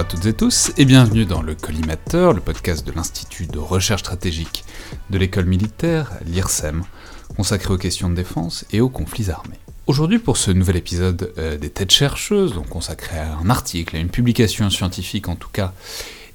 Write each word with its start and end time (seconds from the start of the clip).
À 0.00 0.04
toutes 0.04 0.24
et 0.24 0.32
tous 0.32 0.72
et 0.78 0.86
bienvenue 0.86 1.26
dans 1.26 1.42
le 1.42 1.54
Collimateur, 1.54 2.32
le 2.32 2.40
podcast 2.40 2.86
de 2.86 2.92
l'Institut 2.92 3.46
de 3.46 3.58
recherche 3.58 4.00
stratégique 4.00 4.64
de 5.10 5.18
l'école 5.18 5.44
militaire, 5.44 6.12
l'IRSEM, 6.24 6.84
consacré 7.36 7.74
aux 7.74 7.76
questions 7.76 8.08
de 8.08 8.14
défense 8.14 8.64
et 8.72 8.80
aux 8.80 8.88
conflits 8.88 9.28
armés. 9.28 9.58
Aujourd'hui, 9.86 10.18
pour 10.18 10.38
ce 10.38 10.52
nouvel 10.52 10.76
épisode 10.76 11.34
euh, 11.36 11.58
des 11.58 11.68
Têtes 11.68 11.92
chercheuses, 11.92 12.54
donc 12.54 12.70
consacré 12.70 13.18
à 13.18 13.36
un 13.36 13.50
article, 13.50 13.94
à 13.94 13.98
une 13.98 14.08
publication 14.08 14.70
scientifique 14.70 15.28
en 15.28 15.36
tout 15.36 15.50
cas, 15.52 15.74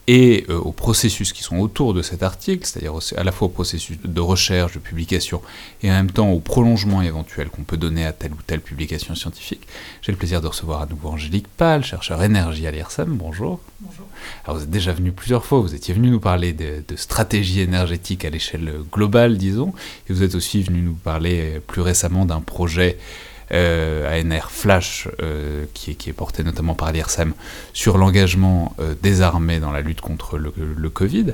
et 0.07 0.45
euh, 0.49 0.57
aux 0.57 0.71
processus 0.71 1.33
qui 1.33 1.43
sont 1.43 1.57
autour 1.57 1.93
de 1.93 2.01
cet 2.01 2.21
article, 2.21 2.65
c'est-à-dire 2.65 2.93
à 3.15 3.23
la 3.23 3.31
fois 3.31 3.47
au 3.47 3.49
processus 3.49 3.97
de 4.03 4.21
recherche, 4.21 4.73
de 4.73 4.79
publication, 4.79 5.41
et 5.81 5.89
en 5.89 5.93
même 5.93 6.11
temps 6.11 6.29
au 6.29 6.39
prolongement 6.39 7.01
éventuel 7.01 7.49
qu'on 7.49 7.63
peut 7.63 7.77
donner 7.77 8.05
à 8.05 8.13
telle 8.13 8.33
ou 8.33 8.39
telle 8.45 8.61
publication 8.61 9.15
scientifique. 9.15 9.67
J'ai 10.01 10.11
le 10.11 10.17
plaisir 10.17 10.41
de 10.41 10.47
recevoir 10.47 10.81
à 10.81 10.85
nouveau 10.85 11.09
Angélique 11.09 11.47
Pal, 11.47 11.83
chercheur 11.83 12.21
énergie 12.21 12.67
à 12.67 12.71
l'IRSEM. 12.71 13.15
Bonjour. 13.15 13.59
Bonjour. 13.79 14.05
Alors 14.45 14.57
vous 14.57 14.63
êtes 14.63 14.69
déjà 14.69 14.93
venu 14.93 15.11
plusieurs 15.11 15.45
fois, 15.45 15.59
vous 15.59 15.73
étiez 15.73 15.93
venu 15.93 16.09
nous 16.09 16.19
parler 16.19 16.53
de, 16.53 16.83
de 16.87 16.95
stratégie 16.95 17.61
énergétique 17.61 18.25
à 18.25 18.29
l'échelle 18.29 18.71
globale, 18.91 19.37
disons, 19.37 19.73
et 20.09 20.13
vous 20.13 20.23
êtes 20.23 20.35
aussi 20.35 20.61
venu 20.61 20.81
nous 20.81 20.93
parler 20.93 21.59
plus 21.65 21.81
récemment 21.81 22.25
d'un 22.25 22.41
projet 22.41 22.97
euh, 22.97 23.33
ANR 23.51 24.49
Flash, 24.49 25.07
euh, 25.21 25.65
qui, 25.73 25.91
est, 25.91 26.13
porté 26.13 26.43
notamment 26.43 26.73
par 26.73 26.91
l'IRSEM, 26.91 27.33
sur 27.73 27.97
l'engagement 27.97 28.75
euh, 28.79 28.95
des 29.01 29.21
armées 29.21 29.59
dans 29.59 29.71
la 29.71 29.81
lutte 29.81 30.01
contre 30.01 30.37
le, 30.37 30.51
Covid. 30.89 31.33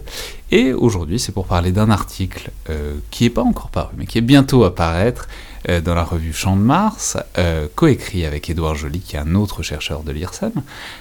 Et 0.51 0.73
aujourd'hui, 0.73 1.19
c'est 1.19 1.31
pour 1.31 1.45
parler 1.45 1.71
d'un 1.71 1.89
article 1.89 2.51
euh, 2.69 2.95
qui 3.11 3.23
n'est 3.23 3.29
pas 3.29 3.43
encore 3.43 3.69
paru, 3.69 3.93
mais 3.97 4.05
qui 4.05 4.17
est 4.17 4.21
bientôt 4.21 4.63
à 4.63 4.73
paraître 4.73 5.27
euh, 5.69 5.79
dans 5.79 5.93
la 5.93 6.03
revue 6.03 6.33
Champ 6.33 6.55
de 6.55 6.61
Mars, 6.61 7.17
euh, 7.37 7.67
coécrit 7.75 8.25
avec 8.25 8.49
Édouard 8.49 8.75
Joly, 8.75 8.99
qui 8.99 9.15
est 9.15 9.19
un 9.19 9.35
autre 9.35 9.61
chercheur 9.61 10.03
de 10.03 10.11
l'IRSEM, 10.11 10.51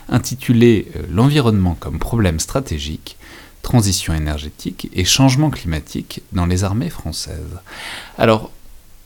intitulé 0.08 0.88
L'environnement 1.10 1.76
comme 1.78 1.98
problème 1.98 2.38
stratégique 2.40 3.16
transition 3.62 4.14
énergétique 4.14 4.88
et 4.94 5.04
changement 5.04 5.50
climatique 5.50 6.22
dans 6.32 6.46
les 6.46 6.64
armées 6.64 6.88
françaises. 6.88 7.58
Alors, 8.16 8.50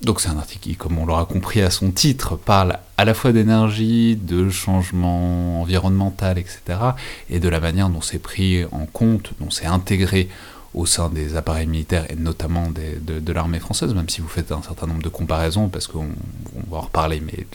donc 0.05 0.20
c'est 0.20 0.28
un 0.28 0.38
article 0.38 0.60
qui, 0.62 0.77
comme 0.77 0.98
on 0.98 1.06
l'aura 1.06 1.24
compris 1.24 1.60
à 1.62 1.70
son 1.70 1.91
titre, 1.91 2.36
parle 2.36 2.78
à 2.97 3.05
la 3.05 3.14
fois 3.14 3.33
d'énergie, 3.33 4.16
de 4.16 4.48
changement 4.50 5.62
environnemental, 5.62 6.38
etc., 6.38 6.61
et 7.30 7.41
de 7.41 7.48
la 7.48 7.61
manière 7.61 7.88
dont 7.88 8.00
c'est 8.00 8.19
pris 8.19 8.64
en 8.66 8.86
compte, 8.86 9.33
dont 9.41 9.50
c'est 9.50 9.66
intégré 9.66 10.28
au 10.74 10.86
sein 10.86 11.08
des 11.08 11.36
appareils 11.36 11.69
militaires 11.69 12.05
et 12.11 12.16
notamment 12.16 12.69
de, 12.69 13.20
de 13.20 13.33
l'armée 13.33 13.61
française, 13.61 13.94
même 13.94 14.08
si 14.08 14.20
vous 14.20 14.28
faites 14.28 14.50
un 14.50 14.62
certain 14.62 14.88
nombre 14.88 15.02
de 15.02 15.08
comparaisons, 15.08 15.69
parce 15.69 15.86
qu'on 15.86 16.08
va 16.68 16.78
en 16.78 16.80
reparler, 16.80 17.22
mais 17.24 17.46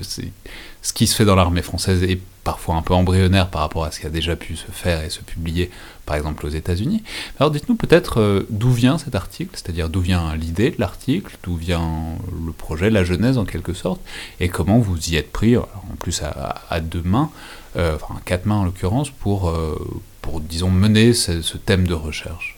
ce 0.81 0.93
qui 0.93 1.05
se 1.05 1.15
fait 1.15 1.25
dans 1.25 1.35
l'armée 1.35 1.61
française 1.61 2.01
est 2.03 2.19
parfois 2.49 2.77
un 2.77 2.81
peu 2.81 2.95
embryonnaire 2.95 3.47
par 3.51 3.61
rapport 3.61 3.83
à 3.83 3.91
ce 3.91 3.99
qui 3.99 4.07
a 4.07 4.09
déjà 4.09 4.35
pu 4.35 4.55
se 4.55 4.71
faire 4.71 5.03
et 5.03 5.11
se 5.11 5.19
publier, 5.19 5.69
par 6.07 6.15
exemple 6.15 6.47
aux 6.47 6.49
États-Unis. 6.49 7.03
Alors 7.39 7.51
dites-nous 7.51 7.75
peut-être 7.75 8.19
euh, 8.19 8.47
d'où 8.49 8.71
vient 8.71 8.97
cet 8.97 9.13
article, 9.13 9.51
c'est-à-dire 9.53 9.87
d'où 9.87 10.01
vient 10.01 10.35
l'idée 10.35 10.71
de 10.71 10.77
l'article, 10.79 11.37
d'où 11.43 11.55
vient 11.55 12.17
le 12.43 12.51
projet, 12.51 12.89
la 12.89 13.03
genèse 13.03 13.37
en 13.37 13.45
quelque 13.45 13.73
sorte, 13.73 14.01
et 14.39 14.49
comment 14.49 14.79
vous 14.79 14.97
y 15.11 15.15
êtes 15.15 15.31
pris, 15.31 15.57
en 15.57 15.67
plus 15.99 16.23
à, 16.23 16.79
deux 16.79 17.03
mains, 17.03 17.29
euh, 17.75 17.97
enfin 18.01 18.15
à 18.17 18.21
quatre 18.25 18.47
mains 18.47 18.55
en 18.55 18.65
l'occurrence, 18.65 19.11
pour, 19.11 19.49
euh, 19.49 19.77
pour 20.23 20.41
disons 20.41 20.71
mener 20.71 21.13
ce, 21.13 21.55
thème 21.57 21.85
de 21.85 21.93
recherche. 21.93 22.57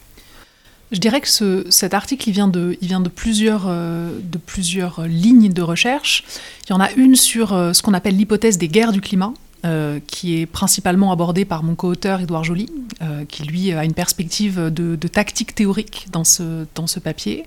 Je 0.94 1.00
dirais 1.00 1.20
que 1.20 1.28
ce, 1.28 1.70
cet 1.70 1.94
article, 1.94 2.30
il 2.30 2.32
vient 2.32 2.48
de, 2.48 2.78
il 2.80 2.88
vient 2.88 3.02
de, 3.02 3.10
plusieurs, 3.10 3.68
de 3.68 4.38
plusieurs 4.38 5.06
lignes 5.06 5.52
de 5.52 5.62
recherche. 5.62 6.24
Il 6.66 6.70
y 6.70 6.74
en 6.74 6.80
a 6.80 6.92
une 6.94 7.18
sur 7.18 7.50
ce 7.50 7.82
qu'on 7.82 7.94
appelle 7.94 8.16
l'hypothèse 8.16 8.58
des 8.58 8.70
guerres 8.70 8.94
du 8.94 9.02
climat, 9.02 9.34
euh, 9.64 10.00
qui 10.08 10.40
est 10.40 10.48
principalement 10.48 11.12
abordée 11.12 11.46
par 11.46 11.62
mon 11.62 11.76
co-auteur 11.76 12.20
Édouard 12.22 12.44
Joly, 12.44 12.68
euh, 13.02 13.26
qui 13.26 13.44
lui 13.44 13.72
a 13.72 13.86
une 13.86 13.94
perspective 13.94 14.60
de, 14.60 14.96
de, 14.96 15.08
tactique 15.08 15.54
théorique 15.54 16.08
dans 16.12 16.24
ce, 16.24 16.66
dans 16.74 16.88
ce 16.88 17.00
papier. 17.00 17.46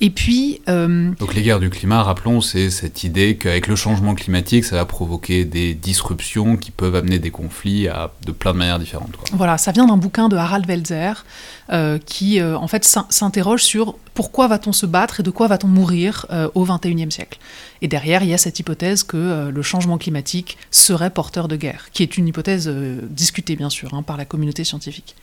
Et 0.00 0.10
puis. 0.10 0.60
Euh, 0.68 1.12
Donc, 1.18 1.34
les 1.34 1.42
guerres 1.42 1.60
du 1.60 1.70
climat, 1.70 2.02
rappelons, 2.02 2.40
c'est 2.40 2.70
cette 2.70 3.04
idée 3.04 3.36
qu'avec 3.36 3.68
le 3.68 3.76
changement 3.76 4.14
climatique, 4.14 4.64
ça 4.64 4.76
va 4.76 4.84
provoquer 4.84 5.44
des 5.44 5.74
disruptions 5.74 6.56
qui 6.56 6.70
peuvent 6.70 6.96
amener 6.96 7.18
des 7.18 7.30
conflits 7.30 7.88
à, 7.88 8.12
de 8.26 8.32
plein 8.32 8.52
de 8.52 8.58
manières 8.58 8.78
différentes. 8.78 9.16
Quoi. 9.16 9.24
Voilà, 9.32 9.58
ça 9.58 9.72
vient 9.72 9.86
d'un 9.86 9.96
bouquin 9.96 10.28
de 10.28 10.36
Harald 10.36 10.66
Welzer 10.66 11.24
euh, 11.70 11.98
qui, 12.04 12.40
euh, 12.40 12.56
en 12.56 12.66
fait, 12.66 12.84
s'interroge 13.08 13.62
sur 13.62 13.96
pourquoi 14.14 14.48
va-t-on 14.48 14.72
se 14.72 14.86
battre 14.86 15.20
et 15.20 15.22
de 15.22 15.30
quoi 15.30 15.48
va-t-on 15.48 15.68
mourir 15.68 16.26
au 16.54 16.64
XXIe 16.64 17.10
siècle. 17.10 17.38
Et 17.82 17.88
derrière, 17.88 18.22
il 18.22 18.28
y 18.28 18.34
a 18.34 18.38
cette 18.38 18.60
hypothèse 18.60 19.02
que 19.02 19.50
le 19.50 19.62
changement 19.62 19.98
climatique 19.98 20.56
serait 20.70 21.10
porteur 21.10 21.48
de 21.48 21.56
guerre, 21.56 21.88
qui 21.92 22.04
est 22.04 22.16
une 22.16 22.28
hypothèse 22.28 22.68
discutée, 23.10 23.56
bien 23.56 23.70
sûr, 23.70 23.92
hein, 23.92 24.04
par 24.04 24.16
la 24.16 24.24
communauté 24.24 24.62
scientifique. 24.62 25.16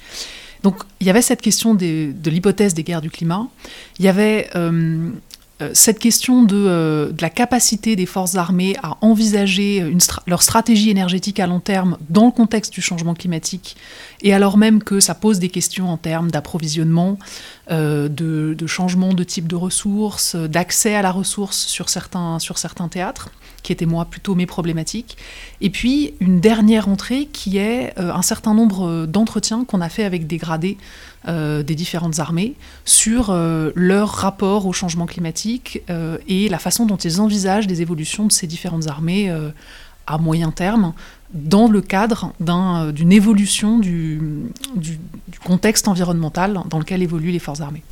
Donc 0.64 0.84
il 1.00 1.08
y 1.08 1.10
avait 1.10 1.22
cette 1.22 1.42
question 1.42 1.74
de 1.74 2.30
l'hypothèse 2.30 2.74
des 2.74 2.84
guerres 2.84 3.02
du 3.02 3.10
climat, 3.10 3.48
il 4.00 4.06
y 4.06 4.08
avait 4.08 4.50
euh, 5.62 5.70
cette 5.74 6.00
question 6.00 6.44
de, 6.44 6.56
euh, 6.56 7.12
de, 7.12 7.22
la 7.22 7.30
capacité 7.30 7.96
des 7.96 8.06
forces 8.06 8.36
armées 8.36 8.76
à 8.82 8.98
envisager 9.02 9.96
leur 10.26 10.42
stratégie 10.42 10.90
énergétique 10.90 11.40
à 11.40 11.48
long 11.48 11.60
terme 11.60 11.98
dans 12.10 12.26
le 12.26 12.32
contexte 12.32 12.74
du 12.74 12.82
changement 12.82 13.14
climatique, 13.14 13.76
et 14.22 14.34
alors 14.34 14.58
même 14.58 14.82
que 14.82 15.00
ça 15.00 15.14
pose 15.14 15.40
des 15.40 15.50
questions 15.50 15.90
en 15.90 15.98
termes 15.98 16.32
d'approvisionnement, 16.32 17.18
euh, 17.70 18.10
de, 18.10 18.56
de, 18.58 18.68
changement 18.68 19.14
de 19.14 19.24
type 19.24 19.48
de 19.48 19.56
ressources, 19.56 20.36
d'accès 20.36 20.96
à 20.96 21.02
la 21.02 21.12
ressource 21.12 21.58
sur 21.58 21.90
certains, 21.90 22.40
sur 22.40 22.58
certains 22.58 22.88
théâtres, 22.88 23.30
qui 23.64 23.72
étaient 23.72 23.86
moi 23.86 24.06
plutôt 24.06 24.36
mes 24.36 24.46
problématiques. 24.46 25.18
Et 25.62 25.70
puis 25.70 26.14
une 26.20 26.40
dernière 26.40 26.88
entrée 26.88 27.28
qui 27.32 27.58
est 27.58 27.94
euh, 28.00 28.14
un 28.14 28.22
certain 28.22 28.54
nombre 28.54 29.06
d'entretiens 29.06 29.66
qu'on 29.66 29.82
a 29.82 29.90
fait 29.90 30.04
avec 30.04 30.28
des 30.28 30.38
gradés 30.38 30.78
euh, 31.28 31.62
des 31.62 31.76
différentes 31.76 32.18
armées 32.18 32.56
sur 32.84 33.30
euh, 33.30 33.72
leur 33.76 34.10
rapport 34.10 34.66
au 34.66 34.74
changement 34.74 35.06
climatique 35.06 35.84
euh, 35.92 36.18
et 36.28 36.50
la 36.50 36.58
façon 36.58 36.88
dont 36.88 36.98
ils 36.98 37.22
envisagent 37.22 37.68
des 37.68 37.84
évolutions 37.84 38.26
de 38.26 38.32
ces 38.32 38.48
différentes 38.48 38.88
armées 38.88 39.30
euh, 39.30 39.52
à 40.08 40.18
moyen 40.18 40.50
terme 40.50 40.94
dans 41.36 41.68
le 41.68 41.80
cadre 41.82 42.34
d'une 42.40 42.50
un, 42.50 43.10
évolution 43.12 43.78
du, 43.78 44.20
contexte 45.46 45.88
environnemental 45.88 46.60
dans 46.68 46.80
lequel 46.80 47.04
évoluent 47.04 47.30
les 47.30 47.38
forces 47.38 47.62
armées. 47.62 47.84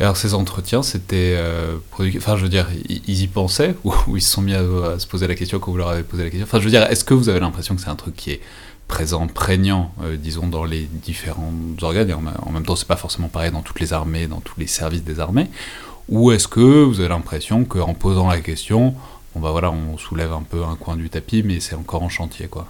Alors 0.00 0.16
ces 0.16 0.34
entretiens, 0.34 0.82
c'était... 0.82 1.34
Euh, 1.36 1.76
enfin 2.16 2.36
je 2.36 2.42
veux 2.42 2.48
dire, 2.48 2.68
ils 2.88 3.22
y 3.22 3.26
pensaient 3.28 3.74
ou, 3.84 4.16
ils 4.16 4.22
se 4.22 4.30
sont 4.30 4.42
mis 4.42 4.54
à, 4.54 4.98
se 4.98 5.06
poser 5.06 5.26
la 5.26 5.34
question 5.34 5.58
quand 5.58 5.70
vous 5.70 5.78
leur 5.78 5.88
avez 5.88 6.02
posé 6.02 6.24
la 6.24 6.30
question? 6.30 6.44
Enfin 6.44 6.58
je 6.58 6.64
veux 6.64 6.70
dire, 6.70 6.82
est-ce 6.84 7.04
que 7.04 7.14
vous 7.14 7.28
avez 7.28 7.40
l'impression 7.40 7.74
que 7.74 7.80
c'est 7.80 7.88
un 7.88 7.96
truc 7.96 8.14
qui 8.14 8.32
est 8.32 8.40
présent, 8.88 9.26
prégnant, 9.26 9.92
euh, 10.02 10.16
disons, 10.16 10.46
dans 10.46 10.64
les 10.64 10.82
différents 10.82 11.52
organes, 11.82 12.10
et 12.10 12.14
en, 12.14 12.52
même 12.52 12.64
temps, 12.64 12.76
c'est 12.76 12.86
pas 12.86 12.96
forcément 12.96 13.28
pareil 13.28 13.50
dans 13.50 13.62
toutes 13.62 13.80
les 13.80 13.92
armées, 13.92 14.26
dans 14.26 14.40
tous 14.40 14.60
les 14.60 14.66
services 14.66 15.02
des 15.02 15.18
armées, 15.18 15.48
ou 16.08 16.30
est-ce 16.30 16.46
que 16.46 16.84
vous 16.84 17.00
avez 17.00 17.08
l'impression 17.08 17.64
qu'en 17.64 17.94
posant 17.94 18.28
la 18.28 18.40
question, 18.40 18.94
bon 19.34 19.40
bah 19.40 19.50
voilà, 19.50 19.72
on 19.72 19.98
soulève 19.98 20.32
un 20.32 20.42
peu 20.42 20.62
un 20.62 20.76
coin 20.76 20.96
du 20.96 21.10
tapis, 21.10 21.42
mais 21.42 21.58
c'est 21.58 21.74
encore 21.74 22.02
en 22.02 22.08
chantier, 22.08 22.46
quoi? 22.46 22.68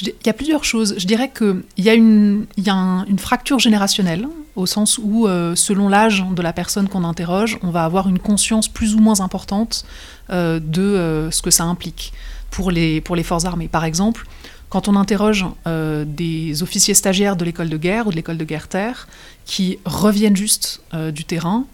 Il 0.00 0.12
y 0.24 0.28
a 0.28 0.32
plusieurs 0.32 0.62
choses. 0.62 0.94
Je 0.96 1.08
dirais 1.08 1.32
qu'il 1.36 1.64
y 1.76 1.88
a, 1.88 1.94
une, 1.94 2.46
y 2.56 2.70
a 2.70 2.74
un, 2.74 3.04
une 3.06 3.18
fracture 3.18 3.58
générationnelle, 3.58 4.28
au 4.58 4.66
sens 4.66 4.98
où, 4.98 5.26
euh, 5.26 5.54
selon 5.54 5.88
l'âge 5.88 6.24
de 6.30 6.42
la 6.42 6.52
personne 6.52 6.88
qu'on 6.88 7.04
interroge, 7.04 7.58
on 7.62 7.70
va 7.70 7.84
avoir 7.84 8.08
une 8.08 8.18
conscience 8.18 8.66
plus 8.66 8.96
ou 8.96 8.98
moins 8.98 9.20
importante 9.20 9.84
euh, 10.30 10.58
de 10.58 10.82
euh, 10.82 11.30
ce 11.30 11.42
que 11.42 11.50
ça 11.50 11.64
implique 11.64 12.12
pour 12.50 12.72
les, 12.72 13.00
pour 13.00 13.14
les 13.14 13.22
forces 13.22 13.44
armées. 13.44 13.68
Par 13.68 13.84
exemple, 13.84 14.26
quand 14.68 14.88
on 14.88 14.96
interroge 14.96 15.46
des 15.64 16.62
officiers 16.62 16.92
stagiaires 16.92 17.36
de 17.36 17.44
l'école 17.46 17.70
de 17.70 17.78
guerre 17.78 18.06
ou 18.06 18.10
de 18.10 18.16
l'école 18.16 18.36
de 18.36 18.44
guerre-terre 18.44 19.08
qui 19.46 19.78
reviennent 19.86 20.36
juste 20.36 20.82
du 21.14 21.24
terrain, 21.24 21.64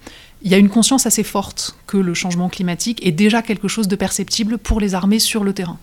il 0.43 0.53
y 0.53 0.55
a 0.55 0.59
une 0.59 0.69
conscience 0.69 1.05
assez 1.05 1.25
forte 1.25 1.75
que 1.89 1.97
le 1.97 2.15
changement 2.15 2.49
climatique 2.49 3.05
est 3.05 3.11
déjà 3.11 3.43
quelque 3.43 3.67
chose 3.67 3.89
de 3.89 3.97
perceptible 3.97 4.59
pour 4.59 4.79
les 4.79 4.95
armées 4.95 5.19
sur 5.19 5.43
le 5.43 5.53
terrain. 5.53 5.77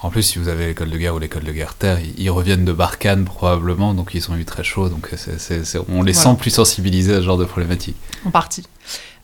En 0.00 0.10
plus, 0.10 0.22
si 0.22 0.38
vous 0.38 0.48
avez 0.48 0.66
l'école 0.66 0.90
de 0.90 0.98
guerre 0.98 1.14
ou 1.14 1.18
l'école 1.18 1.44
de 1.44 1.52
guerre-terre, 1.52 1.98
ils 2.16 2.30
reviennent 2.30 2.64
de 2.64 2.72
Barkhane 2.72 3.24
probablement, 3.24 3.94
donc 3.94 4.14
ils 4.14 4.30
ont 4.30 4.36
eu 4.36 4.44
très 4.44 4.62
chaud, 4.62 4.88
donc 4.88 5.08
c 5.16 5.32
est, 5.32 5.38
c 5.38 5.54
est, 5.54 5.78
on 5.88 6.02
les 6.02 6.12
voilà. 6.12 6.30
sent 6.30 6.36
plus 6.38 6.50
sensibilisés 6.50 7.14
à 7.14 7.18
ce 7.18 7.22
genre 7.22 7.38
de 7.38 7.44
problématique. 7.44 7.96
En 8.24 8.30
partie. 8.30 8.62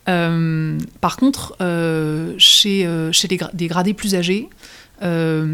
Euh, 0.09 0.77
par 0.99 1.17
contre, 1.17 1.55
euh, 1.61 2.33
chez, 2.37 2.85
euh, 2.85 3.11
chez 3.11 3.27
les 3.27 3.37
gra 3.37 3.49
des 3.53 3.67
gradés 3.67 3.93
plus 3.93 4.15
âgés, 4.15 4.49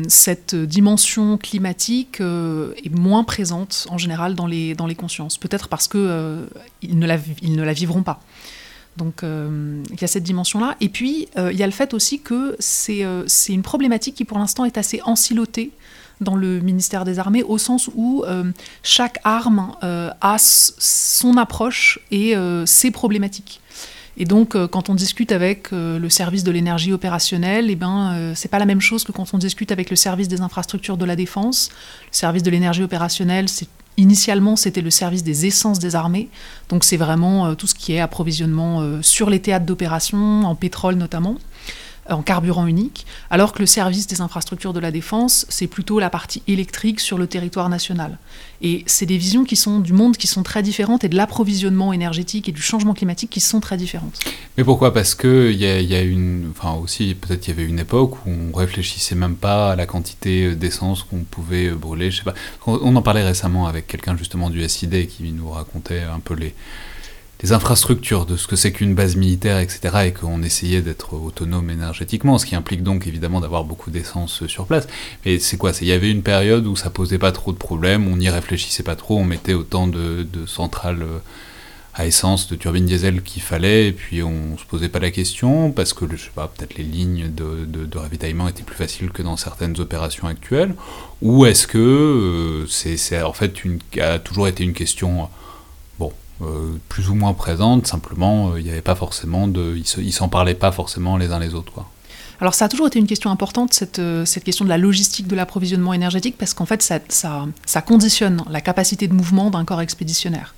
cette 0.07 0.53
dimension 0.53 1.39
climatique 1.39 2.21
est 2.21 2.95
moins 2.95 3.23
présente 3.23 3.87
en 3.89 3.97
général 3.97 4.35
dans 4.35 4.45
les, 4.45 4.75
dans 4.75 4.85
les 4.85 4.93
consciences. 4.93 5.39
Peut-être 5.39 5.69
parce 5.69 5.87
qu'ils 5.87 5.99
ne, 6.03 7.07
la, 7.07 7.17
ils 7.41 7.55
ne 7.55 7.63
la 7.63 7.73
vivront 7.73 8.03
pas. 8.03 8.19
Donc 8.99 9.23
euh, 9.23 9.81
il 9.91 9.99
y 9.99 10.03
a 10.03 10.07
cette 10.07 10.23
dimension-là. 10.23 10.75
Et 10.81 10.89
puis 10.89 11.27
il 11.35 11.57
y 11.57 11.63
a 11.63 11.65
le 11.65 11.71
fait 11.71 11.95
aussi 11.95 12.19
que 12.19 12.55
c'est 12.59 13.03
une 13.49 13.63
problématique 13.63 14.13
qui 14.15 14.25
pour 14.25 14.37
l'instant 14.37 14.65
est 14.65 14.77
assez 14.77 15.01
ensilotée 15.05 15.71
dans 16.21 16.35
le 16.35 16.59
ministère 16.59 17.05
des 17.05 17.17
Armées, 17.17 17.43
au 17.43 17.57
sens 17.57 17.89
où 17.95 18.25
chaque 18.83 19.19
arme 19.23 19.71
a 19.81 20.35
son 20.37 21.37
approche 21.37 21.99
et 22.11 22.35
ses 22.65 22.91
problématiques. 22.91 23.61
Et 24.17 24.25
donc, 24.25 24.57
quand 24.67 24.89
on 24.89 24.95
discute 24.95 25.31
avec 25.31 25.71
le 25.71 26.09
service 26.09 26.43
de 26.43 26.51
l'énergie 26.51 26.91
opérationnelle, 26.91 27.69
eh 27.69 27.75
ben, 27.75 28.33
c'est 28.35 28.49
pas 28.51 28.59
la 28.59 28.65
même 28.65 28.81
chose 28.81 29.05
que 29.05 29.13
quand 29.13 29.33
on 29.33 29.37
discute 29.37 29.71
avec 29.71 29.89
le 29.89 29.95
service 29.95 30.27
des 30.27 30.41
infrastructures 30.41 30.97
de 30.97 31.05
la 31.05 31.15
défense. 31.15 31.69
Le 32.11 32.17
service 32.17 32.43
de 32.43 32.51
l'énergie 32.51 32.83
opérationnelle, 32.83 33.47
c'est 33.47 33.69
Initialement, 33.97 34.55
c'était 34.55 34.81
le 34.81 34.91
service 34.91 35.23
des 35.23 35.45
essences 35.45 35.79
des 35.79 35.95
armées, 35.95 36.29
donc 36.69 36.85
c'est 36.85 36.95
vraiment 36.97 37.53
tout 37.55 37.67
ce 37.67 37.75
qui 37.75 37.93
est 37.93 37.99
approvisionnement 37.99 39.01
sur 39.01 39.29
les 39.29 39.41
théâtres 39.41 39.65
d'opération, 39.65 40.43
en 40.43 40.55
pétrole 40.55 40.95
notamment 40.95 41.35
en 42.09 42.21
carburant 42.21 42.67
unique, 42.67 43.05
alors 43.29 43.53
que 43.53 43.59
le 43.59 43.65
service 43.65 44.07
des 44.07 44.21
infrastructures 44.21 44.73
de 44.73 44.79
la 44.79 44.91
défense, 44.91 45.45
c'est 45.49 45.67
plutôt 45.67 45.99
la 45.99 46.09
partie 46.09 46.41
électrique 46.47 46.99
sur 46.99 47.17
le 47.17 47.27
territoire 47.27 47.69
national. 47.69 48.17
Et 48.61 48.83
c'est 48.87 49.05
des 49.05 49.17
visions 49.17 49.45
qui 49.45 49.55
sont 49.55 49.79
du 49.79 49.93
monde 49.93 50.17
qui 50.17 50.27
sont 50.27 50.43
très 50.43 50.63
différentes 50.63 51.03
et 51.03 51.09
de 51.09 51.15
l'approvisionnement 51.15 51.93
énergétique 51.93 52.49
et 52.49 52.51
du 52.51 52.61
changement 52.61 52.93
climatique 52.93 53.29
qui 53.29 53.39
sont 53.39 53.59
très 53.59 53.77
différentes. 53.77 54.19
Mais 54.57 54.63
pourquoi? 54.63 54.93
Parce 54.93 55.15
que 55.15 55.51
il 55.51 55.57
y, 55.57 55.95
a, 55.95 56.01
une, 56.01 56.51
enfin 56.51 56.73
aussi 56.73 57.15
peut-être 57.15 57.47
il 57.47 57.51
y 57.51 57.53
avait 57.53 57.65
une 57.65 57.79
époque 57.79 58.25
où 58.25 58.29
on 58.29 58.55
réfléchissait 58.55 59.15
même 59.15 59.35
pas 59.35 59.71
à 59.71 59.75
la 59.75 59.85
quantité 59.85 60.55
d'essence 60.55 61.03
qu'on 61.03 61.23
pouvait 61.23 61.69
brûler. 61.69 62.11
Je 62.11 62.17
sais 62.17 62.23
pas. 62.23 62.33
On 62.65 62.95
en 62.95 63.01
parlait 63.01 63.23
récemment 63.23 63.67
avec 63.67 63.87
quelqu'un 63.87 64.17
justement 64.17 64.49
du 64.49 64.67
SID 64.67 65.07
qui 65.07 65.31
nous 65.31 65.49
racontait 65.49 66.01
un 66.01 66.19
peu 66.19 66.33
les 66.33 66.53
les 67.41 67.53
infrastructures 67.53 68.25
de 68.25 68.35
ce 68.35 68.47
que 68.47 68.55
c'est 68.55 68.73
qu'une 68.73 68.95
base 68.95 69.15
militaire, 69.15 69.59
etc., 69.59 69.79
et 70.07 70.13
qu'on 70.13 70.43
essayait 70.43 70.81
d'être 70.81 71.13
autonome 71.13 71.69
énergétiquement, 71.69 72.37
ce 72.37 72.45
qui 72.45 72.55
implique 72.55 72.83
donc 72.83 73.07
évidemment 73.07 73.39
d'avoir 73.39 73.63
beaucoup 73.63 73.91
d'essence 73.91 74.45
sur 74.47 74.65
place. 74.65 74.87
Mais 75.25 75.39
c'est 75.39 75.57
quoi? 75.57 75.71
Il 75.79 75.87
y 75.87 75.93
avait 75.93 76.11
une 76.11 76.21
période 76.21 76.67
où 76.67 76.75
ça 76.75 76.89
posait 76.89 77.17
pas 77.17 77.31
trop 77.31 77.53
de 77.53 77.57
problèmes, 77.57 78.07
on 78.07 78.17
n'y 78.17 78.29
réfléchissait 78.29 78.83
pas 78.83 78.97
trop, 78.97 79.17
on 79.17 79.23
mettait 79.23 79.53
autant 79.53 79.87
de, 79.87 80.27
centrales 80.47 81.01
euh, 81.01 81.19
à 81.93 82.05
essence, 82.05 82.49
de 82.49 82.55
turbines 82.55 82.85
diesel 82.85 83.21
qu'il 83.21 83.41
fallait, 83.41 83.87
et 83.87 83.91
puis 83.93 84.21
on 84.21 84.57
se 84.57 84.65
posait 84.65 84.89
pas 84.89 84.99
la 84.99 85.11
question, 85.11 85.71
parce 85.71 85.93
que, 85.93 86.05
je 86.11 86.17
sais 86.17 86.31
pas, 86.35 86.51
peut-être 86.53 86.77
les 86.77 86.83
lignes 86.83 87.31
de, 87.33 87.97
ravitaillement 87.97 88.49
étaient 88.49 88.63
plus 88.63 88.75
faciles 88.75 89.11
que 89.11 89.21
dans 89.21 89.37
certaines 89.37 89.79
opérations 89.79 90.27
actuelles, 90.27 90.75
ou 91.21 91.45
est-ce 91.45 91.67
que 91.67 91.77
euh, 91.77 92.67
c'est 92.67 93.21
en 93.21 93.33
fait 93.33 93.53
a 94.01 94.19
toujours 94.19 94.49
été 94.49 94.65
une 94.65 94.73
question 94.73 95.29
euh, 96.41 96.77
plus 96.87 97.09
ou 97.09 97.15
moins 97.15 97.33
présente, 97.33 97.85
simplement 97.85 98.51
euh, 98.51 98.59
il 98.59 98.63
n'y 98.63 98.71
avait 98.71 98.81
pas 98.81 98.95
forcément 98.95 99.47
de. 99.49 99.75
Ils 99.97 100.13
s'en 100.13 100.29
parlaient 100.29 100.53
pas 100.53 100.71
forcément 100.71 101.17
les 101.17 101.31
uns 101.31 101.39
les 101.39 101.53
autres. 101.53 101.73
Quoi. 101.73 101.89
Alors 102.39 102.53
ça 102.53 102.65
a 102.65 102.69
toujours 102.69 102.87
été 102.87 102.97
une 102.97 103.07
question 103.07 103.29
importante, 103.29 103.73
cette, 103.73 103.99
euh, 103.99 104.23
cette 104.23 104.45
question 104.45 104.63
de 104.63 104.69
la 104.69 104.77
logistique 104.77 105.27
de 105.27 105.35
l'approvisionnement 105.35 105.91
énergétique, 105.91 106.35
parce 106.37 106.53
qu'en 106.53 106.65
fait 106.65 106.81
ça, 106.81 106.99
ça, 107.09 107.45
ça, 107.65 107.81
conditionne 107.81 108.41
la 108.49 108.61
capacité 108.61 109.09
de 109.09 109.13
mouvement 109.13 109.49
d'un 109.49 109.65
corps 109.65 109.81
expéditionnaire. 109.81 110.55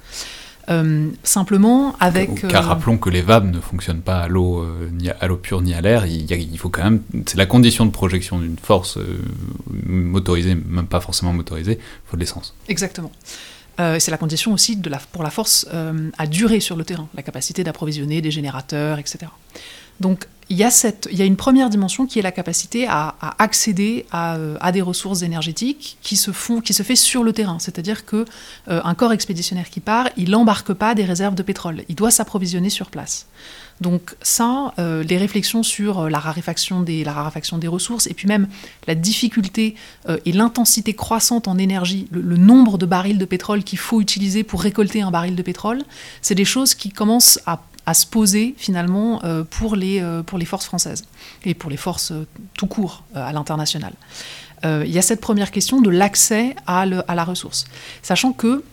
simplement 1.24 1.96
avec... 2.00 2.48
Car 2.48 2.66
rappelons 2.66 3.00
que 3.00 3.10
les 3.10 3.24
VAB 3.24 3.52
ne 3.52 3.60
fonctionnent 3.60 4.04
pas 4.04 4.20
à 4.20 4.28
l'eau 4.28 4.64
ni 4.94 5.10
à 5.10 5.28
l'eau 5.28 5.38
pure 5.38 5.62
ni 5.62 5.74
à 5.74 5.82
l'air, 5.82 6.06
il, 6.06 6.32
il, 6.32 6.58
faut 6.60 6.70
quand 6.70 6.84
même... 6.84 7.02
C'est 7.26 7.38
la 7.38 7.48
condition 7.48 7.88
de 7.88 7.92
projection 7.92 8.38
d'une 8.38 8.58
force 8.58 9.00
motorisée, 9.88 10.54
même 10.54 10.86
pas 10.86 11.02
forcément 11.02 11.34
motorisée, 11.34 11.80
il 11.82 12.10
faut 12.10 12.16
de 12.16 12.22
l'essence. 12.22 12.54
Exactement. 12.70 13.12
Euh, 13.80 14.00
c'est 14.00 14.12
la 14.12 14.18
condition 14.18 14.54
aussi 14.54 14.78
pour 15.12 15.24
la 15.24 15.30
force 15.30 15.68
euh, 15.74 16.10
à 16.18 16.28
durer 16.28 16.60
sur 16.60 16.76
le 16.76 16.84
terrain, 16.84 17.08
la 17.16 17.24
capacité 17.24 17.64
d'approvisionner 17.64 18.22
des 18.22 18.32
générateurs, 18.32 19.00
etc. 19.00 19.28
il 20.52 20.58
y, 20.58 20.66
a 20.66 20.70
cette, 20.70 21.08
il 21.10 21.18
y 21.18 21.22
a 21.22 21.26
une 21.26 21.38
première 21.38 21.70
dimension 21.70 22.06
qui 22.06 22.20
est 22.20 22.22
la 22.22 22.34
capacité 22.34 22.86
à, 22.86 23.16
accéder 23.40 24.06
euh, 24.14 24.58
à, 24.60 24.72
des 24.74 24.82
ressources 24.82 25.22
énergétiques 25.22 25.98
qui 26.02 26.18
se, 26.18 26.32
font, 26.32 26.60
qui 26.60 26.74
se 26.74 26.84
fait 26.84 26.98
sur 26.98 27.24
le 27.24 27.32
terrain. 27.32 27.58
C'est-à-dire 27.58 28.06
qu'un 28.06 28.26
un 28.68 28.94
corps 28.94 29.14
expéditionnaire 29.14 29.70
qui 29.70 29.80
part, 29.80 30.10
il 30.18 30.32
n'embarque 30.32 30.74
pas 30.74 30.94
des 30.94 31.06
réserves 31.06 31.36
de 31.36 31.44
pétrole, 31.44 31.86
il 31.88 31.96
doit 31.96 32.12
s'approvisionner 32.12 32.70
sur 32.70 32.90
place. 32.90 33.28
Donc 33.82 34.16
ça, 34.22 34.74
euh, 34.78 35.04
les 35.04 35.18
réflexions 35.18 35.64
sur 35.64 36.02
euh, 36.02 36.10
la 36.10 36.20
raréfaction, 36.20 36.82
des, 36.82 37.04
la 37.04 37.14
raréfaction 37.14 37.58
des 37.58 37.68
ressources, 37.68 38.06
et 38.06 38.14
puis 38.14 38.28
même 38.28 38.48
la 38.86 38.94
difficulté 38.94 39.76
euh, 40.08 40.20
et 40.26 40.32
l'intensité 40.32 40.94
croissante 40.94 41.48
en 41.48 41.58
énergie, 41.58 42.08
le, 42.12 42.38
nombre 42.38 42.78
de 42.78 42.86
barils 42.86 43.18
de 43.18 43.26
pétrole 43.26 43.64
qu'il 43.64 43.80
faut 43.80 44.00
utiliser 44.00 44.44
pour 44.44 44.62
récolter 44.62 45.02
un 45.02 45.10
baril 45.10 45.36
de 45.36 45.42
pétrole, 45.42 45.82
c'est 46.22 46.36
des 46.36 46.46
choses 46.46 46.76
qui 46.76 46.92
commencent 46.92 47.40
à, 47.48 47.64
se 47.94 48.06
poser 48.06 48.56
finalement 48.58 49.22
pour, 49.50 49.76
les, 49.76 50.04
pour 50.26 50.38
les 50.38 50.46
forces 50.46 50.66
françaises 50.66 51.06
et 51.46 51.54
pour 51.54 51.70
les 51.70 51.78
forces 51.78 52.14
tout 52.58 52.68
court 52.68 53.04
à 53.16 53.32
l'international. 53.34 53.94
Il 54.64 54.92
y 54.92 54.98
a 54.98 55.02
cette 55.02 55.22
première 55.22 55.52
question 55.52 55.82
de 55.82 55.90
l'accès 55.90 56.56
à, 56.68 56.82
à 56.82 57.16
la 57.16 57.24
ressource, 57.24 57.66
sachant 58.02 58.34
que 58.34 58.64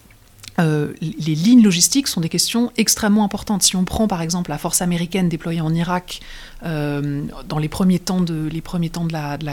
euh, 0.58 0.92
les 1.00 1.34
lignes 1.34 1.62
logistiques 1.62 2.08
sont 2.08 2.20
des 2.20 2.28
questions 2.28 2.72
extrêmement 2.76 3.24
importantes. 3.24 3.62
Si 3.62 3.76
on 3.76 3.84
prend 3.84 4.08
par 4.08 4.22
exemple 4.22 4.50
la 4.50 4.58
force 4.58 4.82
américaine 4.82 5.28
déployée 5.28 5.60
en 5.60 5.72
Irak 5.72 6.20
euh, 6.64 7.22
dans 7.48 7.58
les 7.58 7.68
premiers 7.68 8.00
temps 8.00 8.20
de, 8.20 8.48
les 8.50 8.60
premiers 8.60 8.90
temps 8.90 9.04
de, 9.04 9.12
la, 9.12 9.36
de, 9.36 9.46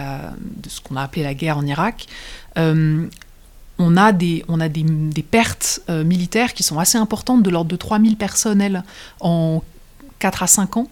ce 0.67 0.81
qu'on 0.81 0.95
a 0.95 1.03
appelé 1.03 1.23
la 1.23 1.35
guerre 1.35 1.57
en 1.57 1.65
Irak, 1.65 2.07
euh, 2.57 3.07
on 3.77 3.97
a 3.97 4.11
des, 4.11 4.43
on 4.47 4.59
a 4.59 4.69
des, 4.69 4.83
des 4.83 5.23
pertes 5.23 5.81
militaires 5.89 6.53
qui 6.53 6.63
sont 6.63 6.79
assez 6.79 6.97
importantes, 6.97 7.43
de 7.43 7.49
l'ordre 7.49 7.69
de 7.69 7.75
3000 7.75 8.15
personnels 8.15 8.83
en 9.19 9.61
4 10.19 10.43
à 10.43 10.47
5 10.47 10.77
ans, 10.77 10.87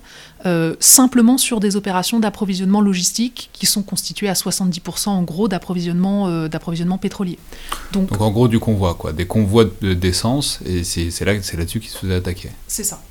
euh, 0.46 0.76
simplement 0.80 1.38
sur 1.38 1.60
des 1.60 1.76
opérations 1.76 2.20
d'approvisionnement 2.20 2.82
logistique 2.82 3.50
qui 3.54 3.66
sont 3.66 3.82
constituées 3.82 4.30
à 4.30 4.34
70% 4.34 5.10
en 5.10 5.24
gros 5.24 5.48
d'approvisionnement 5.48 6.28
euh, 6.28 6.48
d'approvisionnement 6.48 6.98
pétrolier. 6.98 7.40
Donc, 7.94 8.20
en 8.20 8.32
gros 8.32 8.48
du 8.48 8.60
convoi, 8.60 8.96
quoi, 8.96 9.14
des 9.14 9.26
convois 9.26 9.66
d'essence, 9.82 10.60
et 10.66 10.84
c'est 10.84 11.26
là, 11.26 11.34
là-dessus 11.34 11.80
qu'ils 11.80 11.90
se 11.90 11.98
faisaient 11.98 12.16
attaquer. 12.16 12.50
C'est 12.68 12.84
ça. 12.84 13.02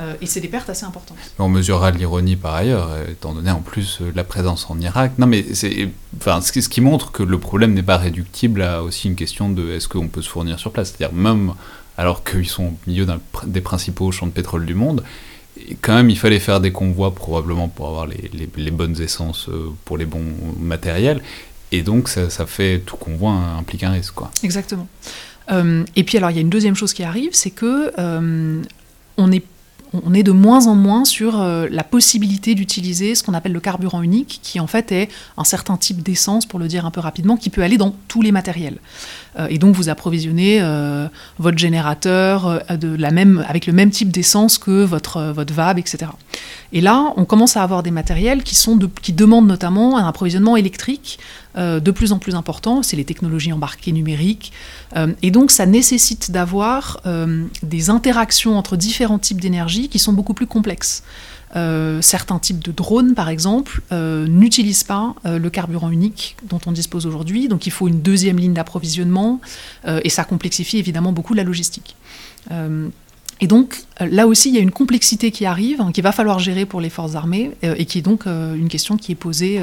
Euh, 0.00 0.14
et 0.20 0.26
c'est 0.26 0.40
des 0.40 0.48
pertes 0.48 0.70
assez 0.70 0.84
importantes. 0.84 1.18
On 1.38 1.48
mesurera 1.48 1.90
l'ironie 1.90 2.36
par 2.36 2.54
ailleurs, 2.54 2.90
étant 3.08 3.32
donné 3.32 3.50
en 3.50 3.60
plus 3.60 4.00
la 4.14 4.24
présence 4.24 4.70
en 4.70 4.80
Irak. 4.80 5.12
Non, 5.18 5.26
mais 5.26 5.44
c'est, 5.52 5.88
enfin, 6.16 6.40
ce, 6.40 6.52
qui 6.52 6.80
montre 6.80 7.12
que 7.12 7.22
le 7.22 7.38
problème 7.38 7.74
n'est 7.74 7.82
pas 7.82 7.98
réductible 7.98 8.62
à 8.62 8.82
aussi 8.82 9.08
une 9.08 9.16
question 9.16 9.50
de 9.50 9.70
est-ce 9.72 9.88
qu'on 9.88 10.08
peut 10.08 10.22
se 10.22 10.28
fournir 10.28 10.58
sur 10.58 10.72
place. 10.72 10.94
C'est-à-dire 10.96 11.16
même 11.16 11.52
alors 11.98 12.24
qu'ils 12.24 12.48
sont 12.48 12.64
au 12.64 12.76
milieu 12.86 13.06
des 13.46 13.60
principaux 13.60 14.10
champs 14.10 14.26
de 14.26 14.32
pétrole 14.32 14.64
du 14.64 14.74
monde, 14.74 15.04
quand 15.80 15.94
même, 15.94 16.10
il 16.10 16.18
fallait 16.18 16.38
faire 16.38 16.60
des 16.60 16.72
convois 16.72 17.14
probablement 17.14 17.68
pour 17.68 17.88
avoir 17.88 18.06
les, 18.06 18.30
les, 18.56 18.70
bonnes 18.70 19.00
essences 19.00 19.48
euh, 19.48 19.70
pour 19.84 19.98
les 19.98 20.06
bons 20.06 20.32
matériels. 20.58 21.20
Et 21.72 21.82
donc, 21.82 22.08
ça, 22.08 22.30
ça 22.30 22.46
fait 22.46 22.80
tout 22.84 22.96
convoi 22.96 23.32
implique 23.32 23.82
un 23.82 23.90
risque. 23.90 24.14
Quoi. 24.14 24.30
Exactement. 24.42 24.88
Euh, 25.52 25.84
et 25.96 26.04
puis, 26.04 26.18
alors, 26.18 26.30
il 26.30 26.36
y 26.36 26.38
a 26.38 26.42
une 26.42 26.50
deuxième 26.50 26.74
chose 26.74 26.92
qui 26.92 27.02
arrive, 27.02 27.30
c'est 27.32 27.50
que 27.50 27.92
euh, 27.98 28.62
on 29.16 29.32
est 29.32 29.44
on 29.92 30.14
est 30.14 30.22
de 30.22 30.32
moins 30.32 30.66
en 30.66 30.74
moins 30.74 31.04
sur 31.04 31.40
euh, 31.40 31.66
la 31.70 31.84
possibilité 31.84 32.54
d'utiliser 32.54 33.14
ce 33.14 33.22
qu'on 33.22 33.34
appelle 33.34 33.52
le 33.52 33.60
carburant 33.60 34.02
unique, 34.02 34.40
qui 34.42 34.60
en 34.60 34.66
fait 34.66 34.92
est 34.92 35.08
un 35.36 35.44
certain 35.44 35.76
type 35.76 36.02
d'essence, 36.02 36.46
pour 36.46 36.58
le 36.58 36.68
dire 36.68 36.86
un 36.86 36.90
peu 36.90 37.00
rapidement, 37.00 37.36
qui 37.36 37.50
peut 37.50 37.62
aller 37.62 37.76
dans 37.76 37.94
tous 38.08 38.22
les 38.22 38.32
matériels. 38.32 38.78
Euh, 39.38 39.46
et 39.50 39.58
donc 39.58 39.74
vous 39.74 39.88
approvisionnez 39.88 40.58
euh, 40.60 41.08
votre 41.38 41.58
générateur 41.58 42.62
de 42.70 42.94
la 42.94 43.10
même, 43.10 43.44
avec 43.48 43.66
le 43.66 43.72
même 43.72 43.90
type 43.90 44.10
d'essence 44.10 44.58
que 44.58 44.84
votre, 44.84 45.32
votre 45.32 45.52
VAB, 45.52 45.78
etc. 45.78 46.10
Et 46.72 46.80
là, 46.80 47.12
on 47.16 47.24
commence 47.24 47.56
à 47.56 47.62
avoir 47.62 47.82
des 47.82 47.90
matériels 47.90 48.42
qui, 48.44 48.54
sont 48.54 48.78
qui 49.02 49.12
demandent 49.12 49.48
notamment 49.48 49.98
un 49.98 50.06
approvisionnement 50.06 50.56
électrique 50.56 51.18
euh, 51.56 51.80
de 51.80 51.90
plus 51.90 52.12
en 52.12 52.18
plus 52.18 52.34
important, 52.34 52.82
c'est 52.82 52.96
les 52.96 53.04
technologies 53.04 53.52
embarquées 53.52 53.92
numériques. 53.92 54.52
Euh, 54.96 55.12
et 55.22 55.30
donc 55.30 55.50
ça 55.50 55.66
nécessite 55.66 56.30
d'avoir 56.30 57.00
euh, 57.06 57.44
des 57.62 57.90
interactions 57.90 58.56
entre 58.56 58.76
différents 58.76 59.18
types 59.18 59.40
d'énergie 59.40 59.88
qui 59.88 59.98
sont 59.98 60.12
beaucoup 60.12 60.34
plus 60.34 60.46
complexes. 60.46 61.02
certains 62.00 62.38
types 62.38 62.62
de 62.62 62.70
drones, 62.70 63.14
par 63.14 63.28
exemple, 63.28 63.82
n'utilisent 63.90 64.84
pas 64.84 65.16
le 65.24 65.50
carburant 65.50 65.90
unique 65.90 66.36
dont 66.48 66.60
on 66.66 66.70
dispose 66.72 67.06
aujourd'hui, 67.06 67.48
donc 67.48 67.66
il 67.66 67.72
faut 67.72 67.88
une 67.88 68.02
deuxième 68.02 68.38
ligne 68.38 68.54
d'approvisionnement, 68.54 69.40
et 69.84 70.10
ça 70.10 70.22
complexifie 70.22 70.78
évidemment 70.78 71.12
beaucoup 71.12 71.34
la 71.34 71.42
logistique. 71.42 71.96
Et 73.40 73.48
donc 73.48 73.82
là 73.98 74.28
aussi, 74.28 74.50
il 74.50 74.54
y 74.54 74.58
a 74.58 74.60
une 74.60 74.70
complexité 74.70 75.32
qui 75.32 75.44
arrive, 75.44 75.80
hein, 75.80 75.90
qu'il 75.92 76.04
va 76.04 76.12
falloir 76.12 76.38
gérer 76.38 76.66
pour 76.66 76.80
les 76.80 76.90
forces 76.90 77.16
armées, 77.16 77.50
et 77.62 77.84
qui 77.84 77.98
est 77.98 78.02
donc 78.02 78.26
une 78.26 78.68
question 78.68 78.96
qui 78.96 79.10
est 79.10 79.20
posée 79.26 79.60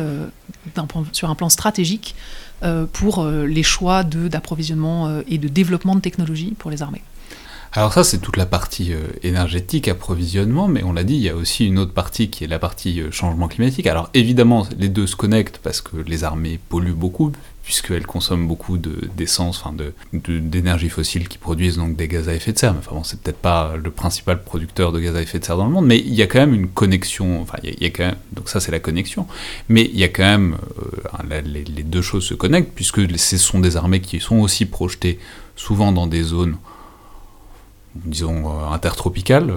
sur 1.12 1.30
un 1.30 1.36
plan 1.36 1.50
stratégique 1.50 2.16
pour 2.94 3.26
les 3.26 3.64
choix 3.64 4.04
d'approvisionnement 4.04 5.22
et 5.28 5.38
de 5.38 5.48
développement 5.48 5.96
de 5.96 6.02
technologies 6.02 6.56
pour 6.58 6.72
les 6.72 6.82
armées. 6.82 7.04
Alors 7.74 7.94
ça, 7.94 8.04
c'est 8.04 8.20
toute 8.20 8.38
la 8.38 8.46
partie 8.46 8.94
énergétique, 9.24 9.88
approvisionnement, 9.88 10.68
mais 10.68 10.84
on 10.84 10.94
l'a 10.94 11.04
dit, 11.04 11.16
il 11.16 11.22
y 11.22 11.30
a 11.30 11.36
aussi 11.36 11.66
une 11.66 11.78
autre 11.80 11.94
partie 11.94 12.30
qui 12.30 12.44
est 12.44 12.48
la 12.48 12.60
partie 12.60 13.02
changement 13.12 13.48
climatique. 13.48 13.88
Alors 13.88 14.10
évidemment, 14.14 14.66
les 14.78 14.90
deux 14.90 15.06
se 15.06 15.16
connectent 15.16 15.60
parce 15.62 15.82
que 15.82 15.98
les 15.98 16.24
armées 16.24 16.60
polluent 16.70 16.94
beaucoup, 16.94 17.32
puisqu'elles 17.68 18.06
consomment 18.06 18.48
beaucoup 18.48 18.78
d'essence, 18.78 19.62
enfin 19.62 19.76
d'énergie 20.14 20.86
de, 20.86 20.92
fossile 20.92 21.28
qui 21.28 21.38
produisent 21.38 21.76
donc 21.76 21.98
des 21.98 22.08
gaz 22.08 22.30
à 22.30 22.34
effet 22.34 22.54
de 22.54 22.58
serre. 22.58 22.72
Mais 22.72 22.80
enfin 22.80 22.96
bon, 22.96 23.04
c'est 23.04 23.20
peut-être 23.20 23.40
pas 23.40 23.76
le 23.76 23.92
principal 23.92 24.42
producteur 24.42 24.94
de 24.94 25.02
gaz 25.02 25.18
à 25.18 25.22
effet 25.22 25.38
de 25.40 25.44
serre 25.44 25.58
dans 25.58 25.66
le 25.66 25.74
monde, 25.74 25.86
mais 25.86 26.00
il 26.00 26.14
y 26.14 26.22
a 26.22 26.28
quand 26.28 26.40
même 26.40 26.54
une 26.54 26.70
connexion. 26.70 27.42
Enfin, 27.42 27.58
il 27.64 27.84
y 27.84 27.86
a, 27.86 27.90
quand 27.90 28.06
même, 28.06 28.16
donc 28.32 28.48
ça 28.48 28.62
c'est 28.62 28.72
la 28.72 28.80
connexion. 28.80 29.28
Mais 29.68 29.84
il 29.84 30.00
y 30.00 30.06
a 30.06 30.08
quand 30.08 30.24
même 30.24 30.56
euh, 31.30 31.42
les, 31.42 31.84
deux 31.84 32.02
choses 32.02 32.24
se 32.24 32.34
connectent 32.34 32.72
puisque 32.74 33.02
ce 33.20 33.38
sont 33.38 33.60
des 33.60 33.76
armées 33.76 34.00
qui 34.00 34.22
sont 34.22 34.38
aussi 34.38 34.66
projetées 34.66 35.20
souvent 35.58 35.92
dans 35.92 36.08
des 36.08 36.24
zones 36.24 36.56
disons, 38.06 38.60
intertropicales 38.72 39.52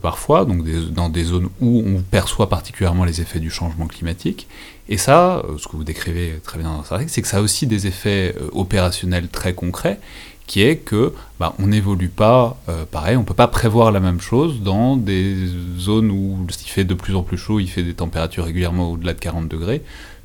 parfois, 0.00 0.44
donc 0.44 0.64
dans 0.92 1.08
des 1.08 1.24
zones 1.24 1.48
où 1.60 1.82
on 1.86 2.02
perçoit 2.02 2.48
particulièrement 2.48 3.04
les 3.04 3.20
effets 3.20 3.40
du 3.40 3.50
changement 3.50 3.86
climatique. 3.86 4.46
Et 4.88 4.98
ça, 4.98 5.42
ce 5.58 5.68
que 5.68 5.76
vous 5.76 5.84
décrivez 5.84 6.40
très 6.42 6.58
bien 6.58 6.68
dans 6.68 6.84
sa 6.84 6.96
règle, 6.96 7.10
c'est 7.10 7.22
que 7.22 7.28
ça 7.28 7.38
a 7.38 7.40
aussi 7.40 7.66
des 7.66 7.86
effets 7.86 8.34
opérationnels 8.52 9.28
très 9.28 9.54
concrets 9.54 9.98
qui 10.46 10.62
est 10.62 10.78
que 10.78 11.14
bah, 11.38 11.54
on 11.60 11.68
n'évolue 11.68 12.08
pas 12.08 12.56
pareil, 12.90 13.16
on 13.16 13.20
ne 13.20 13.24
peut 13.24 13.34
pas 13.34 13.46
prévoir 13.46 13.92
la 13.92 14.00
même 14.00 14.20
chose 14.20 14.62
dans 14.62 14.96
des 14.96 15.36
zones 15.78 16.10
où 16.10 16.44
il 16.48 16.68
fait 16.68 16.84
de 16.84 16.94
plus 16.94 17.14
en 17.14 17.22
plus 17.22 17.38
chaud, 17.38 17.60
il 17.60 17.68
fait 17.68 17.84
des 17.84 17.94
températures 17.94 18.44
régulièrement 18.44 18.90
au-delà 18.90 19.14
de 19.14 19.20
40 19.20 19.46
degrés, 19.46 19.82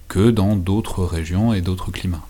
que 0.07 0.31
dans 0.31 0.55
d'autres 0.55 1.03
régions 1.03 1.53
et 1.53 1.62
d'autres 1.62 1.91
climats. 1.91 2.25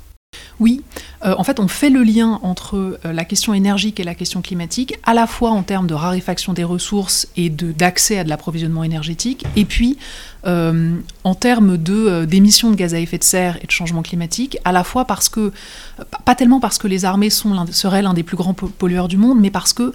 Oui, 0.59 0.81
euh, 1.25 1.35
en 1.37 1.43
fait, 1.43 1.59
on 1.59 1.67
fait 1.67 1.89
le 1.89 2.03
lien 2.03 2.39
entre 2.43 2.75
euh, 2.75 3.13
la 3.13 3.25
question 3.25 3.53
énergique 3.53 3.99
et 3.99 4.03
la 4.03 4.15
question 4.15 4.41
climatique, 4.41 4.95
à 5.03 5.13
la 5.13 5.27
fois 5.27 5.51
en 5.51 5.63
termes 5.63 5.87
de 5.87 5.93
raréfaction 5.93 6.53
des 6.53 6.63
ressources 6.63 7.27
et 7.35 7.49
d'accès 7.49 8.19
à 8.19 8.23
de 8.23 8.29
l'approvisionnement 8.29 8.83
énergétique, 8.83 9.45
et 9.55 9.65
puis 9.65 9.97
euh, 10.45 10.95
en 11.23 11.35
termes 11.35 11.77
d'émissions 11.77 12.69
de, 12.69 12.75
gaz 12.75 12.93
à 12.93 12.99
effet 12.99 13.17
de 13.17 13.23
serre 13.23 13.57
et 13.61 13.65
de 13.65 13.71
changement 13.71 14.01
climatique, 14.03 14.57
à 14.63 14.71
la 14.71 14.83
fois 14.83 15.05
parce 15.05 15.27
que, 15.27 15.51
pas 16.23 16.35
tellement 16.35 16.59
parce 16.59 16.77
que 16.77 16.87
les 16.87 17.03
armées 17.03 17.31
sont 17.31 17.65
seraient 17.71 18.03
l'un 18.03 18.13
des 18.13 18.23
plus 18.23 18.37
grands 18.37 18.53
pollueurs 18.53 19.07
du 19.07 19.17
monde, 19.17 19.39
mais 19.39 19.49
parce 19.49 19.73
que 19.73 19.93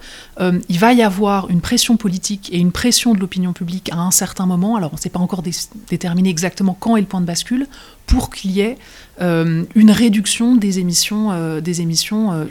il 0.68 0.78
va 0.78 0.92
y 0.92 1.02
avoir 1.02 1.49
une 1.50 1.61
pression 1.61 1.97
politique 1.97 2.50
et 2.52 2.59
une 2.59 2.73
pression 2.73 3.14
de 3.14 3.20
l'opinion 3.20 3.52
publique 3.52 3.90
à 3.92 3.99
un 3.99 4.11
certain 4.11 4.47
moment, 4.47 4.76
alors 4.76 4.90
on 4.92 4.97
ne 4.97 5.00
sait 5.00 5.11
pas 5.11 5.20
encore 5.20 5.42
déterminer 5.88 6.30
exactement 6.30 6.76
quand 6.78 6.97
est 6.97 7.00
le 7.00 7.06
point 7.06 7.20
de 7.20 7.26
bascule, 7.26 7.68
pour 8.11 8.31
qu'il 8.31 8.50
y 8.50 8.61
ait 8.61 8.76
une 9.21 9.90
réduction 9.90 10.57
des 10.57 10.79
émissions 10.79 11.31
euh, 11.31 11.61
des 11.61 11.81
émissions 11.81 12.33
euh, 12.33 12.45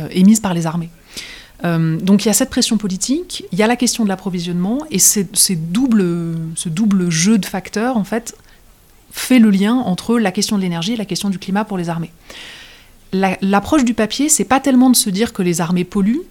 euh, 0.00 0.08
émises 0.10 0.40
par 0.40 0.52
les 0.52 0.66
armées. 0.66 0.90
donc 1.62 2.24
il 2.24 2.26
y 2.26 2.30
a 2.30 2.34
cette 2.34 2.50
pression 2.50 2.76
politique, 2.76 3.44
il 3.52 3.58
y 3.58 3.62
a 3.62 3.66
la 3.66 3.76
question 3.76 4.04
de 4.04 4.08
l'approvisionnement, 4.08 4.80
et 4.90 4.98
ce 4.98 5.52
double 5.52 7.10
jeu 7.10 7.38
de 7.38 7.46
facteurs, 7.46 7.96
en 7.96 8.04
fait, 8.04 8.36
fait 9.12 9.38
le 9.38 9.50
lien 9.50 9.74
entre 9.74 10.18
la 10.18 10.32
question 10.32 10.56
de 10.56 10.62
l'énergie 10.62 10.94
et 10.94 10.96
la 10.96 11.04
question 11.04 11.30
du 11.30 11.38
climat 11.38 11.64
pour 11.64 11.78
les 11.78 11.88
armées. 11.88 12.12
L'approche 13.12 13.84
du 13.84 13.94
papier, 13.94 14.28
c'est 14.28 14.44
pas 14.44 14.58
tellement 14.58 14.90
de 14.90 14.96
se 14.96 15.10
dire 15.10 15.32
que 15.32 15.42
les 15.42 15.60
armées 15.60 15.84
polluent, 15.84 16.24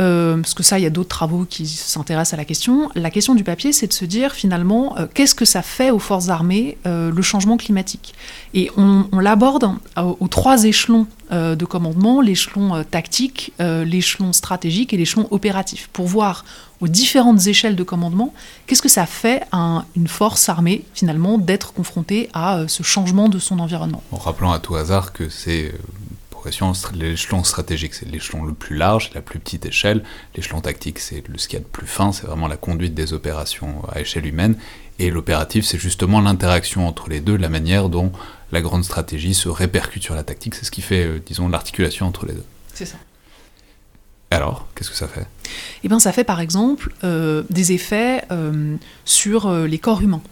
euh, 0.00 0.36
parce 0.36 0.54
que 0.54 0.62
ça, 0.62 0.78
il 0.78 0.82
y 0.82 0.86
a 0.86 0.90
d'autres 0.90 1.08
travaux 1.08 1.44
qui 1.48 1.66
s'intéressent 1.66 2.34
à 2.34 2.36
la 2.36 2.44
question. 2.44 2.90
La 2.94 3.10
question 3.10 3.34
du 3.34 3.44
papier, 3.44 3.72
c'est 3.72 3.86
de 3.86 3.92
se 3.92 4.04
dire 4.04 4.32
finalement, 4.32 4.96
euh, 4.98 5.06
qu'est-ce 5.12 5.34
que 5.34 5.44
ça 5.44 5.62
fait 5.62 5.90
aux 5.90 5.98
forces 5.98 6.28
armées, 6.28 6.78
euh, 6.86 7.10
le 7.12 7.22
changement 7.22 7.56
climatique? 7.56 8.14
Et 8.54 8.70
on, 8.76 9.06
l'aborde 9.18 9.70
aux 9.96 10.28
trois 10.28 10.64
échelons 10.64 11.06
de 11.30 11.64
commandement, 11.64 12.20
l'échelon 12.20 12.84
tactique, 12.84 13.54
l'échelon 13.58 14.34
stratégique 14.34 14.92
et 14.92 14.98
l'échelon 14.98 15.26
opératif, 15.30 15.88
pour 15.94 16.06
voir 16.06 16.44
aux 16.82 16.88
différentes 16.88 17.46
échelles 17.46 17.76
de 17.76 17.82
commandement, 17.82 18.34
qu'est-ce 18.66 18.82
que 18.82 18.90
ça 18.90 19.06
fait 19.06 19.42
à 19.52 19.86
une 19.96 20.08
force 20.08 20.50
armée, 20.50 20.84
finalement, 20.92 21.38
d'être 21.38 21.72
confrontée 21.72 22.28
à 22.34 22.64
ce 22.68 22.82
changement 22.82 23.30
de 23.30 23.38
son 23.38 23.60
environnement? 23.60 24.02
En 24.12 24.18
rappelant 24.18 24.52
à 24.52 24.58
tout 24.58 24.74
hasard 24.74 25.14
que 25.14 25.30
c'est 25.30 25.72
l'échelon 26.94 27.44
stratégique, 27.44 27.94
c'est 27.94 28.08
l'échelon 28.08 28.44
le 28.44 28.52
plus 28.52 28.76
large, 28.76 29.10
la 29.14 29.22
plus 29.22 29.38
petite 29.38 29.66
échelle. 29.66 30.02
L'échelon 30.34 30.60
tactique, 30.60 30.98
c'est 30.98 31.26
le 31.28 31.38
ce 31.38 31.56
plus 31.58 31.86
fin, 31.86 32.12
c'est 32.12 32.26
vraiment 32.26 32.48
la 32.48 32.56
conduite 32.56 32.94
des 32.94 33.12
opérations 33.12 33.82
à 33.92 34.00
échelle 34.00 34.26
humaine. 34.26 34.56
Et 34.98 35.10
l'opératif, 35.10 35.64
c'est 35.64 35.78
justement 35.78 36.20
l'interaction 36.20 36.86
entre 36.86 37.08
les 37.08 37.20
deux, 37.20 37.36
la 37.36 37.48
manière 37.48 37.88
dont 37.88 38.12
la 38.52 38.60
grande 38.60 38.84
stratégie 38.84 39.34
se 39.34 39.48
répercute 39.48 40.02
sur 40.02 40.14
la 40.14 40.22
tactique. 40.22 40.54
C'est 40.54 40.64
ce 40.64 40.70
qui 40.70 40.82
fait, 40.82 41.06
euh, 41.06 41.22
disons, 41.24 41.48
l'articulation 41.48 42.06
entre 42.06 42.26
les 42.26 42.34
deux. 42.34 42.44
C'est 42.74 42.86
ça. 42.86 42.98
Alors, 44.30 44.68
qu'est-ce 44.74 44.90
que 44.90 44.96
ça 44.96 45.08
fait? 45.08 45.26
Eh 45.84 45.88
bien, 45.88 45.98
ça 45.98 46.12
fait 46.12 46.24
par 46.24 46.40
exemple 46.40 46.92
euh, 47.04 47.42
des 47.50 47.72
effets 47.72 48.24
euh, 48.30 48.76
sur 49.04 49.50
les 49.52 49.78
corps 49.78 50.00
humains. 50.00 50.22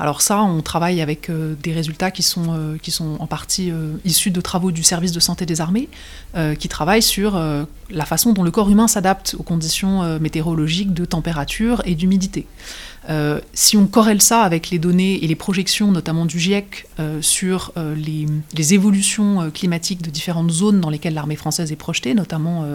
Alors 0.00 0.22
ça, 0.22 0.42
on 0.42 0.62
travaille 0.62 1.00
avec 1.00 1.28
euh, 1.28 1.54
des 1.60 1.72
résultats 1.72 2.10
qui 2.10 2.22
sont, 2.22 2.54
euh, 2.54 2.76
qui 2.80 2.92
sont 2.92 3.16
en 3.18 3.26
partie 3.26 3.70
euh, 3.70 3.96
issus 4.04 4.30
de 4.30 4.40
travaux 4.40 4.70
du 4.70 4.84
service 4.84 5.10
de 5.10 5.20
santé 5.20 5.44
des 5.44 5.60
armées, 5.60 5.88
qui 6.58 6.68
travaillent 6.68 7.02
sur 7.02 7.40
la 7.90 8.04
façon 8.04 8.32
dont 8.32 8.44
le 8.44 8.50
corps 8.50 8.70
humain 8.70 8.86
s'adapte 8.86 9.34
aux 9.38 9.42
conditions 9.42 10.18
météorologiques 10.20 10.94
de 10.94 11.04
température 11.04 11.82
et 11.84 11.94
d'humidité. 11.94 12.46
Euh, 13.08 13.40
si 13.54 13.76
on 13.76 13.86
corrèle 13.86 14.20
ça 14.20 14.42
avec 14.42 14.68
les 14.70 14.78
données 14.78 15.24
et 15.24 15.26
les 15.26 15.34
projections, 15.34 15.90
notamment 15.90 16.26
du 16.26 16.38
GIEC, 16.38 16.86
euh, 17.00 17.22
sur 17.22 17.72
euh, 17.76 17.94
les, 17.94 18.74
évolutions 18.74 19.50
climatiques 19.54 20.02
de 20.02 20.10
différentes 20.10 20.50
zones 20.50 20.80
dans 20.80 20.90
lesquelles 20.90 21.14
l'armée 21.14 21.36
française 21.36 21.72
est 21.72 21.76
projetée, 21.76 22.12
notamment 22.12 22.66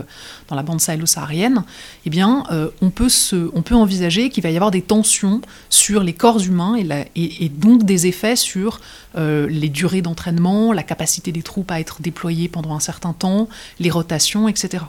dans 0.47 0.55
la 0.55 0.63
bande 0.63 0.81
sahélo-saharienne, 0.81 1.63
eh 2.05 2.09
bien, 2.09 2.45
on, 2.81 2.89
peut 2.89 3.75
envisager 3.75 4.29
qu'il 4.29 4.41
va 4.41 4.49
y 4.49 4.55
avoir 4.55 4.71
des 4.71 4.81
tensions 4.81 5.41
sur 5.69 6.01
les 6.01 6.13
corps 6.13 6.39
humains 6.41 6.75
et 7.15 7.49
donc 7.49 7.83
des 7.83 8.07
effets 8.07 8.35
sur 8.35 8.79
les 9.15 9.69
durées 9.69 10.01
d'entraînement, 10.01 10.73
la 10.73 10.83
capacité 10.83 11.31
des 11.31 11.43
troupes 11.43 11.69
à 11.69 11.79
être 11.79 12.01
déployées 12.01 12.47
pendant 12.47 12.73
un 12.73 12.79
certain 12.79 13.13
temps, 13.13 13.47
les 13.79 13.91
rotations, 13.91 14.47
etc. 14.47 14.85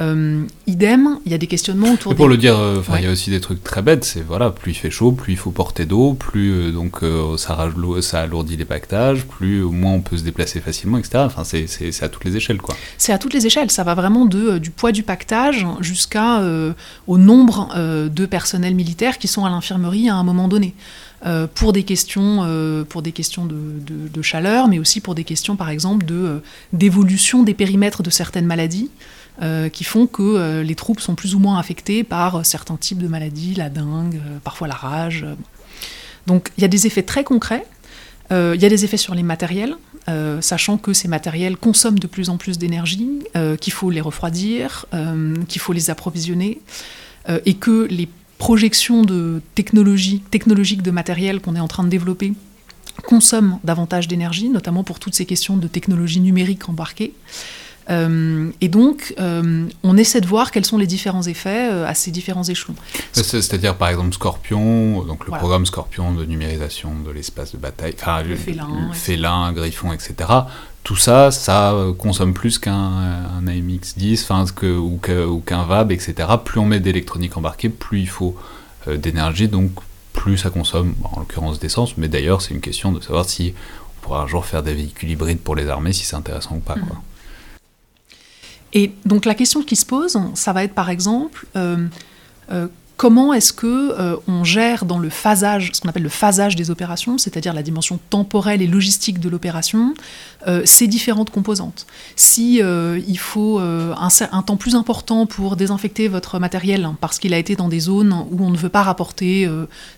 Euh, 0.00 0.44
idem, 0.68 1.18
il 1.26 1.32
y 1.32 1.34
a 1.34 1.38
des 1.38 1.48
questionnements 1.48 1.92
autour. 1.92 2.12
Et 2.12 2.14
pour 2.14 2.28
le 2.28 2.36
dire, 2.36 2.56
euh, 2.56 2.82
il 2.98 3.04
y 3.04 3.06
a 3.06 3.10
aussi 3.10 3.30
des 3.30 3.40
trucs 3.40 3.64
très 3.64 3.82
bêtes. 3.82 4.04
C'est 4.04 4.20
voilà, 4.20 4.50
plus 4.50 4.72
il 4.72 4.74
fait 4.74 4.90
chaud, 4.90 5.10
plus 5.10 5.32
il 5.32 5.36
faut 5.36 5.50
porter 5.50 5.86
d'eau, 5.86 6.14
plus 6.14 6.52
euh, 6.52 6.70
donc 6.70 7.00
ça, 7.36 7.68
ça 8.00 8.20
alourdit 8.20 8.56
les 8.56 8.64
pactages, 8.64 9.24
plus 9.24 9.62
au 9.62 9.72
moins 9.72 9.92
on 9.92 10.00
peut 10.00 10.16
se 10.16 10.22
déplacer 10.22 10.60
facilement, 10.60 10.98
etc. 10.98 11.24
Enfin, 11.26 11.42
c'est 11.44 12.02
à 12.02 12.08
toutes 12.08 12.24
les 12.24 12.36
échelles, 12.36 12.58
quoi. 12.58 12.76
C'est 12.96 13.12
à 13.12 13.18
toutes 13.18 13.34
les 13.34 13.46
échelles. 13.46 13.70
Ça 13.70 13.82
va 13.82 13.94
vraiment 13.94 14.24
de 14.24 14.58
du 14.58 14.70
poids 14.70 14.92
du 14.92 15.02
pactage 15.02 15.66
jusqu'à 15.80 16.42
au 17.06 17.18
nombre 17.18 17.68
de 18.08 18.26
personnels 18.26 18.74
militaires 18.74 19.18
qui 19.18 19.28
sont 19.28 19.44
à 19.44 19.50
l'infirmerie 19.50 20.08
à 20.08 20.14
un 20.14 20.24
moment 20.24 20.48
donné. 20.48 20.74
pour 21.54 21.72
des 21.72 21.82
questions, 21.82 22.84
pour 22.88 23.02
des 23.02 23.12
questions 23.12 23.46
de, 23.46 23.56
de, 23.80 24.08
de, 24.08 24.22
chaleur, 24.22 24.68
mais 24.68 24.78
aussi 24.78 25.00
pour 25.00 25.14
des 25.16 25.24
questions, 25.24 25.56
par 25.56 25.70
exemple, 25.70 26.06
de 26.06 26.40
d'évolution 26.72 27.42
des 27.42 27.54
périmètres 27.54 28.02
de 28.04 28.10
certaines 28.10 28.46
maladies. 28.46 28.90
Euh, 29.40 29.68
qui 29.68 29.84
font 29.84 30.08
que 30.08 30.20
euh, 30.22 30.64
les 30.64 30.74
troupes 30.74 30.98
sont 30.98 31.14
plus 31.14 31.36
ou 31.36 31.38
moins 31.38 31.60
affectées 31.60 32.02
par 32.02 32.36
euh, 32.36 32.42
certains 32.42 32.76
types 32.76 32.98
de 32.98 33.06
maladies, 33.06 33.54
la 33.54 33.70
dengue, 33.70 34.20
parfois 34.42 34.66
la 34.66 34.74
rage. 34.74 35.24
Donc 36.26 36.50
il 36.58 36.62
y 36.62 36.64
a 36.64 36.68
des 36.68 36.88
effets 36.88 37.04
très 37.04 37.22
concrets. 37.22 37.64
Il 38.30 38.60
y 38.60 38.66
a 38.66 38.68
des 38.68 38.84
effets 38.84 38.98
sur 38.98 39.14
les 39.14 39.22
matériels, 39.22 39.74
sachant 40.42 40.76
que 40.76 40.92
ces 40.92 41.08
matériels 41.08 41.56
consomment 41.56 41.98
de 41.98 42.06
plus 42.06 42.28
en 42.28 42.36
plus 42.36 42.58
d'énergie, 42.58 43.20
qu'il 43.58 43.72
faut 43.72 43.88
les 43.88 44.02
refroidir, 44.02 44.84
qu'il 45.48 45.62
faut 45.62 45.72
les 45.72 45.88
approvisionner, 45.88 46.60
et 47.46 47.54
que 47.54 47.86
les 47.88 48.06
projections 48.36 49.02
de 49.02 49.40
technologie, 49.54 50.20
technologiques 50.30 50.82
de 50.82 50.90
matériel 50.90 51.40
qu'on 51.40 51.56
est 51.56 51.60
en 51.60 51.68
train 51.68 51.84
de 51.84 51.88
développer 51.88 52.34
consomment 53.06 53.60
davantage 53.64 54.08
d'énergie, 54.08 54.50
notamment 54.50 54.84
pour 54.84 54.98
toutes 54.98 55.14
ces 55.14 55.24
questions 55.24 55.56
de 55.56 55.66
technologie 55.66 56.20
numérique 56.20 56.68
embarquée. 56.68 57.14
Euh, 57.90 58.50
et 58.60 58.68
donc, 58.68 59.14
euh, 59.18 59.66
on 59.82 59.96
essaie 59.96 60.20
de 60.20 60.26
voir 60.26 60.50
quels 60.50 60.64
sont 60.64 60.78
les 60.78 60.86
différents 60.86 61.22
effets 61.22 61.70
euh, 61.70 61.86
à 61.86 61.94
ces 61.94 62.10
différents 62.10 62.44
échelons. 62.44 62.74
C'est-à-dire, 63.12 63.76
par 63.76 63.88
exemple, 63.88 64.12
Scorpion, 64.12 65.02
donc 65.04 65.26
le 65.26 65.32
programme 65.32 65.66
Scorpion 65.66 66.12
de 66.12 66.24
numérisation 66.24 66.94
de 67.04 67.10
l'espace 67.10 67.52
de 67.52 67.58
bataille, 67.58 67.94
enfin, 67.98 68.22
le, 68.22 68.36
félin, 68.92 69.52
griffon, 69.52 69.92
etc. 69.92 70.14
Tout 70.84 70.96
ça, 70.96 71.30
ça 71.30 71.74
consomme 71.98 72.32
plus 72.32 72.58
qu'un 72.58 73.22
AMX-10 73.46 74.76
ou 74.76 75.40
qu'un 75.44 75.64
VAB, 75.64 75.92
etc. 75.92 76.14
Plus 76.42 76.60
on 76.60 76.66
met 76.66 76.80
d'électronique 76.80 77.36
embarquée, 77.36 77.68
plus 77.68 78.00
il 78.00 78.08
faut 78.08 78.36
d'énergie, 78.86 79.48
donc 79.48 79.70
plus 80.12 80.38
ça 80.38 80.50
consomme, 80.50 80.94
en 81.04 81.20
l'occurrence 81.20 81.58
d'essence, 81.58 81.98
mais 81.98 82.08
d'ailleurs 82.08 82.40
c'est 82.40 82.54
une 82.54 82.60
question 82.60 82.90
de 82.90 83.00
savoir 83.00 83.28
si 83.28 83.52
on 83.98 84.00
pourra 84.02 84.22
un 84.22 84.26
jour 84.26 84.46
faire 84.46 84.62
des 84.62 84.72
véhicules 84.72 85.10
hybrides 85.10 85.40
pour 85.40 85.54
les 85.54 85.68
armées, 85.68 85.92
si 85.92 86.04
c'est 86.06 86.16
intéressant 86.16 86.56
ou 86.56 86.60
pas. 86.60 86.74
Quoi. 86.74 87.02
Et 88.72 88.92
donc 89.04 89.24
la 89.24 89.34
question 89.34 89.62
qui 89.62 89.76
se 89.76 89.86
pose, 89.86 90.18
ça 90.34 90.52
va 90.52 90.64
être 90.64 90.74
par 90.74 90.90
exemple, 90.90 91.46
euh, 91.56 91.86
euh, 92.52 92.66
comment 92.98 93.32
est-ce 93.32 93.52
que 93.52 93.66
euh, 93.66 94.16
on 94.26 94.42
gère 94.42 94.84
dans 94.84 94.98
le 94.98 95.08
phasage, 95.08 95.70
ce 95.72 95.80
qu'on 95.80 95.88
appelle 95.88 96.02
le 96.02 96.08
phasage 96.08 96.56
des 96.56 96.70
opérations, 96.70 97.16
c'est-à-dire 97.16 97.54
la 97.54 97.62
dimension 97.62 98.00
temporelle 98.10 98.60
et 98.60 98.66
logistique 98.66 99.20
de 99.20 99.28
l'opération, 99.28 99.94
euh, 100.48 100.62
ces 100.64 100.88
différentes 100.88 101.30
composantes? 101.30 101.86
Si 102.16 102.60
euh, 102.60 103.00
il 103.06 103.18
faut 103.18 103.60
un, 103.60 104.42
temps 104.42 104.56
plus 104.56 104.74
important 104.74 105.26
pour 105.26 105.54
désinfecter 105.54 106.08
votre 106.08 106.40
matériel 106.40 106.84
hein, 106.84 106.96
parce 107.00 107.20
qu'il 107.20 107.32
a 107.34 107.38
été 107.38 107.54
dans 107.54 107.68
des 107.68 107.80
zones 107.80 108.12
où 108.32 108.44
on 108.44 108.50
ne 108.50 108.56
veut 108.56 108.68
pas 108.68 108.82
rapporter 108.82 109.48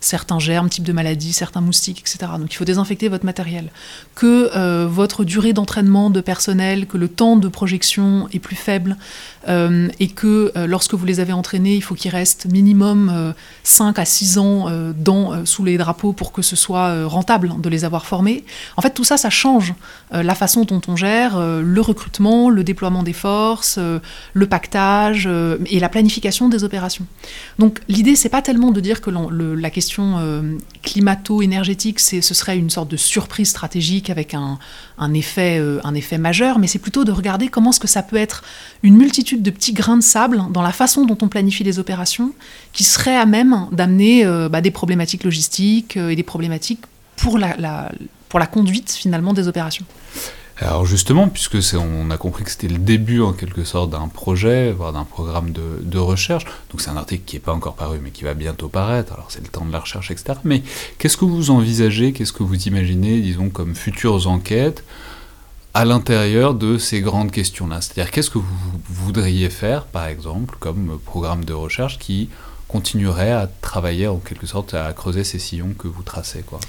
certains 0.00 0.38
germes, 0.38 0.68
types 0.68 0.84
de 0.84 0.92
maladies, 0.92 1.32
certains 1.32 1.62
moustiques, 1.62 2.00
etc. 2.00 2.32
Donc 2.38 2.52
il 2.52 2.56
faut 2.56 2.66
désinfecter 2.66 3.08
votre 3.08 3.24
matériel. 3.24 3.70
Que 4.14 4.84
votre 4.84 5.24
durée 5.24 5.54
d'entraînement 5.54 6.10
de 6.10 6.20
personnel, 6.20 6.86
que 6.86 6.98
le 6.98 7.08
temps 7.08 7.36
de 7.36 7.48
projection 7.48 8.28
est 8.34 8.40
plus 8.40 8.56
faible 8.56 8.98
et 9.48 10.08
que 10.08 10.52
lorsque 10.66 10.94
vous 10.94 11.06
les 11.06 11.20
avez 11.20 11.32
entraînés, 11.32 11.76
il 11.76 11.82
faut 11.82 11.94
qu'il 11.94 12.10
reste 12.10 12.46
minimum 12.46 12.89
minimum 12.94 13.34
5 13.62 13.98
à 13.98 14.04
6 14.04 14.38
ans 14.38 14.66
dans, 14.96 15.44
sous 15.44 15.64
les 15.64 15.76
drapeaux 15.76 16.12
pour 16.12 16.32
que 16.32 16.42
ce 16.42 16.56
soit 16.56 17.06
rentable 17.06 17.60
de 17.60 17.68
les 17.68 17.84
avoir 17.84 18.06
formés. 18.06 18.44
En 18.76 18.82
fait, 18.82 18.90
tout 18.90 19.04
ça, 19.04 19.16
ça 19.16 19.30
change 19.30 19.74
la 20.12 20.34
façon 20.34 20.64
dont 20.64 20.80
on 20.88 20.96
gère 20.96 21.38
le 21.38 21.80
recrutement, 21.80 22.50
le 22.50 22.64
déploiement 22.64 23.02
des 23.02 23.12
forces, 23.12 23.78
le 24.32 24.46
pactage 24.46 25.28
et 25.66 25.80
la 25.80 25.88
planification 25.88 26.48
des 26.48 26.64
opérations. 26.64 27.06
Donc 27.58 27.80
l'idée, 27.88 28.16
c'est 28.16 28.28
pas 28.28 28.42
tellement 28.42 28.70
de 28.70 28.80
dire 28.80 29.00
que 29.00 29.10
la 29.10 29.70
question 29.70 30.16
climato-énergétique, 30.82 32.00
ce 32.00 32.20
serait 32.20 32.58
une 32.58 32.70
sorte 32.70 32.90
de 32.90 32.96
surprise 32.96 33.50
stratégique 33.50 34.10
avec 34.10 34.34
un, 34.34 34.58
effet, 35.14 35.62
un 35.84 35.94
effet 35.94 36.18
majeur, 36.18 36.58
mais 36.58 36.66
c'est 36.66 36.78
plutôt 36.78 37.04
de 37.04 37.12
regarder 37.12 37.48
comment 37.48 37.70
est-ce 37.70 37.80
que 37.80 37.88
ça 37.88 38.02
peut 38.02 38.16
être 38.16 38.42
une 38.82 38.96
multitude 38.96 39.42
de 39.42 39.50
petits 39.50 39.72
grains 39.72 39.96
de 39.96 40.02
sable 40.02 40.42
dans 40.50 40.62
la 40.62 40.72
façon 40.72 41.04
dont 41.04 41.18
on 41.22 41.28
planifie 41.28 41.64
les 41.64 41.78
opérations 41.78 42.32
qui 42.72 42.84
seraient 42.84 43.16
à 43.16 43.26
même 43.26 43.66
d'amener 43.72 44.24
euh, 44.24 44.48
bah, 44.48 44.60
des 44.60 44.70
problématiques 44.70 45.24
logistiques 45.24 45.96
euh, 45.96 46.10
et 46.10 46.16
des 46.16 46.22
problématiques 46.22 46.82
pour 47.16 47.38
la, 47.38 47.90
pour 48.28 48.38
la 48.38 48.46
conduite 48.46 48.92
finalement 48.92 49.34
des 49.34 49.48
opérations. 49.48 49.84
Alors 50.62 50.84
justement, 50.84 51.28
puisque 51.28 51.56
on 51.74 52.10
a 52.10 52.18
compris 52.18 52.44
que 52.44 52.50
c'était 52.50 52.68
le 52.68 52.78
début 52.78 53.22
en 53.22 53.32
quelque 53.32 53.64
sorte 53.64 53.90
d'un 53.90 54.08
projet, 54.08 54.72
voire 54.72 54.92
d'un 54.92 55.04
programme 55.04 55.52
de, 55.52 55.80
de, 55.80 55.98
recherche, 55.98 56.44
donc 56.70 56.82
c'est 56.82 56.90
un 56.90 56.98
article 56.98 57.22
qui 57.24 57.36
n'est 57.36 57.40
pas 57.40 57.54
encore 57.54 57.74
paru 57.74 57.98
mais 58.02 58.10
qui 58.10 58.24
va 58.24 58.34
bientôt 58.34 58.68
paraître, 58.68 59.14
alors 59.14 59.26
c'est 59.30 59.40
le 59.40 59.48
temps 59.48 59.64
de 59.64 59.72
la 59.72 59.78
recherche, 59.78 60.10
etc. 60.10 60.38
Mais 60.44 60.62
qu'est-ce 60.98 61.16
que 61.16 61.24
vous 61.24 61.50
envisagez, 61.50 62.12
qu'est-ce 62.12 62.34
que 62.34 62.42
vous 62.42 62.68
imaginez, 62.68 63.20
disons, 63.22 63.48
comme 63.48 63.74
futures 63.74 64.26
enquêtes 64.26 64.84
à 65.72 65.86
l'intérieur 65.86 66.52
de 66.52 66.76
ces 66.76 67.00
grandes 67.00 67.30
questions-là? 67.30 67.80
C'est-à-dire 67.80 68.10
qu'est-ce 68.10 68.30
que 68.30 68.38
vous 68.38 68.80
voudriez 68.86 69.48
faire, 69.48 69.86
par 69.86 70.08
exemple, 70.08 70.56
comme 70.60 70.98
programme 71.06 71.46
de 71.46 71.54
recherche 71.54 71.98
qui 71.98 72.28
continuerait 72.70 73.32
à 73.32 73.48
travailler 73.60 74.06
en 74.06 74.18
quelque 74.18 74.46
sorte 74.46 74.74
à 74.74 74.92
creuser 74.92 75.24
ces 75.24 75.40
sillons 75.40 75.74
que 75.76 75.88
vous 75.88 76.02
tracez 76.02 76.42
quoi. 76.42 76.60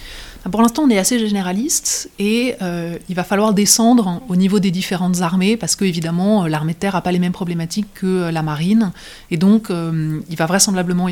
Pour 0.50 0.64
l'instant, 0.64 0.84
on 0.84 0.90
est 0.90 0.98
assez 0.98 1.20
généraliste 1.20 2.10
et 2.18 2.56
euh, 2.64 2.98
il 3.08 3.16
va 3.16 3.24
falloir 3.24 3.54
descendre 3.54 4.24
au 4.28 4.36
niveau 4.36 4.60
des 4.60 4.72
différentes 4.72 5.22
armées 5.22 5.58
parce 5.58 5.76
que 5.76 5.86
évidemment 5.86 6.48
l'armée 6.48 6.74
de 6.74 6.80
terre 6.80 6.94
n'a 6.96 7.02
pas 7.02 7.12
les 7.12 7.20
mêmes 7.20 7.32
problématiques 7.32 7.94
que 7.94 8.08
euh, 8.08 8.32
la 8.32 8.42
marine 8.42 8.92
et 9.30 9.38
donc 9.38 9.70
euh, 9.70 10.20
il 10.28 10.36
va 10.38 10.48
vraisemblablement 10.48 11.08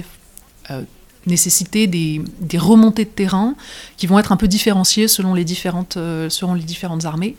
nécessiter 1.27 1.85
des, 1.85 2.21
des, 2.39 2.57
remontées 2.57 3.05
de 3.05 3.09
terrain 3.09 3.55
qui 3.97 4.07
vont 4.07 4.17
être 4.17 4.31
un 4.31 4.37
peu 4.37 4.47
différenciées 4.47 5.07
selon 5.07 5.33
les 5.35 5.43
différentes, 5.43 5.97
selon 6.29 6.53
les 6.53 6.63
différentes 6.63 7.05
armées. 7.05 7.35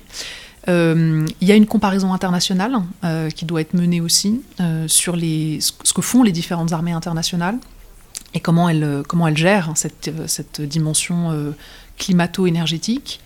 Euh, 0.68 1.26
il 1.40 1.48
y 1.48 1.52
a 1.52 1.54
une 1.54 1.66
comparaison 1.66 2.12
internationale 2.12 2.76
euh, 3.04 3.30
qui 3.30 3.44
doit 3.46 3.60
être 3.60 3.74
menée 3.74 4.00
aussi 4.00 4.42
euh, 4.60 4.86
sur 4.88 5.16
les, 5.16 5.58
ce 5.60 5.92
que 5.92 6.02
font 6.02 6.22
les 6.22 6.32
différentes 6.32 6.72
armées 6.72 6.92
internationales 6.92 7.56
et 8.34 8.40
comment 8.40 8.68
elles, 8.68 9.02
comment 9.08 9.26
elles 9.26 9.36
gèrent 9.36 9.72
cette, 9.74 10.10
cette 10.26 10.60
dimension 10.60 11.52
climato-énergétique. 11.98 13.20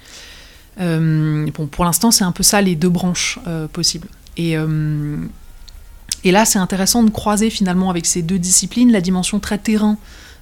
bon, 0.79 1.67
pour 1.71 1.85
l'instant, 1.85 2.11
c'est 2.11 2.25
un 2.25 2.33
peu 2.33 2.43
ça 2.43 2.63
les 2.63 2.75
deux 2.75 2.89
branches 2.89 3.39
possibles. 3.75 4.09
Et, 4.39 4.57
et 6.25 6.31
là, 6.31 6.47
c'est 6.47 6.59
intéressant 6.59 7.03
de 7.03 7.11
croiser 7.11 7.51
finalement 7.51 7.91
avec 7.91 8.07
ces 8.07 8.23
deux 8.23 8.39
disciplines 8.39 8.93
la 8.93 9.03
dimension 9.03 9.41
très 9.41 9.59
terrain 9.59 9.99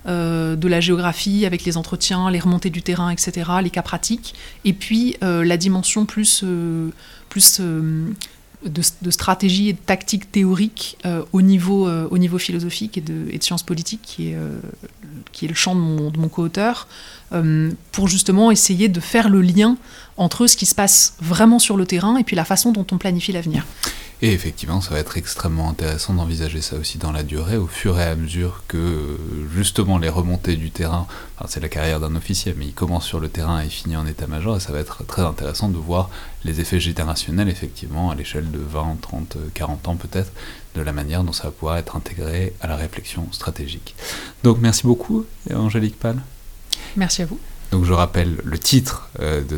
euh, 0.07 0.57
de 0.57 0.67
la 0.67 0.81
géographie 0.81 1.47
avec 1.47 1.65
les 1.65 1.77
entretiens, 1.77 2.31
les 2.31 2.41
remontées 2.41 2.71
du 2.71 2.83
terrain, 2.83 3.11
etc., 3.11 3.51
les 3.63 3.71
cas 3.71 3.83
pratiques, 3.83 4.35
et 4.65 4.73
puis 4.73 5.17
euh, 5.23 5.45
la 5.45 5.57
dimension 5.57 6.07
plus, 6.07 6.43
euh, 6.43 6.91
plus 7.29 7.61
de, 7.61 9.11
stratégie 9.11 9.69
et 9.69 9.73
de 9.75 9.79
tactique 9.79 10.33
théorique 10.33 10.99
au, 11.33 11.43
niveau, 11.43 11.89
au 11.89 12.19
niveau 12.19 12.39
philosophique 12.39 12.99
et 12.99 13.01
de, 13.01 13.27
sciences 13.41 13.63
politiques, 13.63 14.03
qui 14.03 14.29
est, 14.29 14.37
qui 15.33 15.47
est 15.47 15.49
le 15.49 15.55
champ 15.55 15.75
de 15.75 15.81
mon, 15.81 16.11
de 16.11 16.19
mon 16.19 16.29
co-auteur, 16.29 16.89
pour 17.93 18.09
justement 18.09 18.51
essayer 18.51 18.89
de 18.89 19.01
faire 19.01 19.29
le 19.29 19.41
lien 19.41 19.77
entre 20.17 20.47
ce 20.47 20.57
qui 20.57 20.67
se 20.67 20.75
passe 20.75 21.15
vraiment 21.21 21.59
sur 21.59 21.77
le 21.77 21.87
terrain 21.87 22.17
et 22.19 22.25
puis 22.25 22.37
la 22.37 22.45
façon 22.45 22.71
dont 22.71 22.87
on 22.93 22.99
planifie 22.99 23.33
l'avenir. 23.33 23.65
Et 24.25 24.33
effectivement, 24.33 24.81
ça 24.81 24.91
va 24.91 25.01
être 25.01 25.17
extrêmement 25.17 25.69
intéressant 25.69 26.15
d'envisager 26.15 26.61
ça 26.61 26.77
aussi 26.77 26.97
dans 26.97 27.11
la 27.11 27.25
durée, 27.25 27.57
au 27.57 27.67
fur 27.67 27.99
et 27.99 28.05
à 28.05 28.15
mesure 28.15 28.63
que 28.69 29.19
justement 29.53 29.99
les 29.99 30.09
remontées 30.09 30.55
du 30.55 30.71
terrain, 30.71 31.09
c'est 31.49 31.59
la 31.59 31.69
carrière 31.69 31.99
d'un 31.99 32.15
officier, 32.15 32.55
mais 32.57 32.67
il 32.67 32.73
commence 32.73 33.05
sur 33.05 33.19
le 33.19 33.29
terrain 33.29 33.61
et 33.61 33.69
finit 33.69 33.97
en 33.97 34.07
état-major, 34.07 34.57
et 34.57 34.61
ça 34.61 34.73
va 34.73 34.79
être 34.79 35.05
très 35.05 35.23
intéressant 35.23 35.69
de 35.69 35.77
voir 35.77 36.09
les 36.45 36.61
effets 36.61 36.79
générationnels, 36.79 37.49
effectivement, 37.49 38.13
à 38.13 38.15
l'échelle 38.15 38.49
de 38.53 38.61
20, 38.61 38.99
30, 39.01 39.39
40 39.55 39.89
ans 39.89 39.97
peut-être, 39.97 40.31
de 40.77 40.83
la 40.83 40.93
manière 40.93 41.25
dont 41.25 41.33
ça 41.33 41.45
va 41.45 41.51
pouvoir 41.51 41.77
être 41.79 41.97
intégré 41.97 42.55
à 42.61 42.69
la 42.69 42.77
réflexion 42.77 43.27
stratégique. 43.33 43.97
Donc 44.45 44.59
merci 44.61 44.85
beaucoup, 44.85 45.27
Angélique 45.53 45.99
Pal. 45.99 46.23
Merci 46.97 47.23
à 47.23 47.27
vous. 47.27 47.41
Donc 47.73 47.87
je 47.87 47.93
rappelle 47.95 48.37
le 48.45 48.59
titre 48.59 49.09
euh, 49.19 49.41
de, 49.41 49.57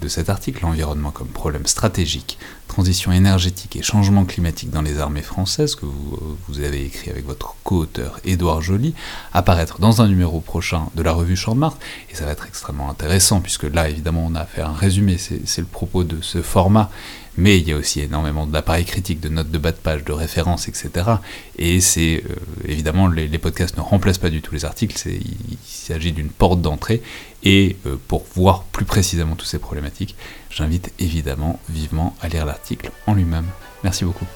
de, 0.00 0.08
cet 0.08 0.30
article, 0.30 0.62
L'environnement 0.62 1.10
comme 1.10 1.26
problème 1.26 1.66
stratégique, 1.66 2.38
transition 2.68 3.12
énergétique 3.12 3.76
et 3.76 3.82
changement 3.82 4.24
climatique 4.24 4.70
dans 4.70 4.82
les 4.82 4.98
armées 4.98 5.22
françaises, 5.22 5.74
que 5.74 5.86
vous, 5.86 6.60
avez 6.60 6.84
écrit 6.84 7.10
avec 7.10 7.26
votre 7.26 7.54
co-auteur 7.64 8.20
Édouard 8.24 8.60
Joly, 8.62 8.94
apparaître 9.32 9.78
dans 9.78 10.02
un 10.02 10.08
numéro 10.08 10.40
prochain 10.40 10.88
de 10.94 11.02
la 11.02 11.12
revue 11.12 11.38
Mars. 11.54 11.76
Et 12.10 12.14
ça 12.14 12.24
va 12.24 12.32
être 12.32 12.46
extrêmement 12.46 12.90
intéressant, 12.90 13.40
puisque 13.40 13.64
là, 13.64 13.88
évidemment, 13.88 14.26
on 14.26 14.34
a 14.34 14.44
fait 14.44 14.62
un 14.62 14.72
résumé, 14.72 15.16
c'est 15.18 15.60
le 15.60 15.66
propos 15.66 16.04
de 16.04 16.20
ce 16.20 16.42
format 16.42 16.90
mais 17.36 17.58
il 17.58 17.68
y 17.68 17.72
a 17.72 17.76
aussi 17.76 18.00
énormément 18.00 18.46
d'appareils 18.46 18.84
critiques, 18.84 19.20
de 19.20 19.28
notes 19.28 19.50
de 19.50 19.58
bas 19.58 19.72
de 19.72 19.76
page, 19.76 20.04
de 20.04 20.12
références, 20.12 20.68
etc. 20.68 20.90
Et 21.58 21.80
c'est 21.80 22.22
euh, 22.28 22.34
évidemment 22.66 23.08
les, 23.08 23.28
podcasts 23.38 23.76
ne 23.76 23.82
remplacent 23.82 24.18
pas 24.18 24.30
du 24.30 24.40
tout 24.40 24.54
les 24.54 24.64
articles, 24.64 24.96
il, 25.08 25.36
s'agit 25.64 26.12
d'une 26.12 26.30
porte 26.30 26.60
d'entrée. 26.60 27.02
Et 27.42 27.76
euh, 27.86 27.96
pour 28.08 28.24
voir 28.34 28.64
plus 28.64 28.84
précisément 28.84 29.36
toutes 29.36 29.48
ces 29.48 29.58
problématiques, 29.58 30.16
j'invite 30.50 30.92
évidemment 30.98 31.60
vivement 31.68 32.16
à 32.20 32.28
lire 32.28 32.46
en 33.06 33.14
lui-même. 33.14 33.46
Merci 33.84 34.04
beaucoup. 34.04 34.26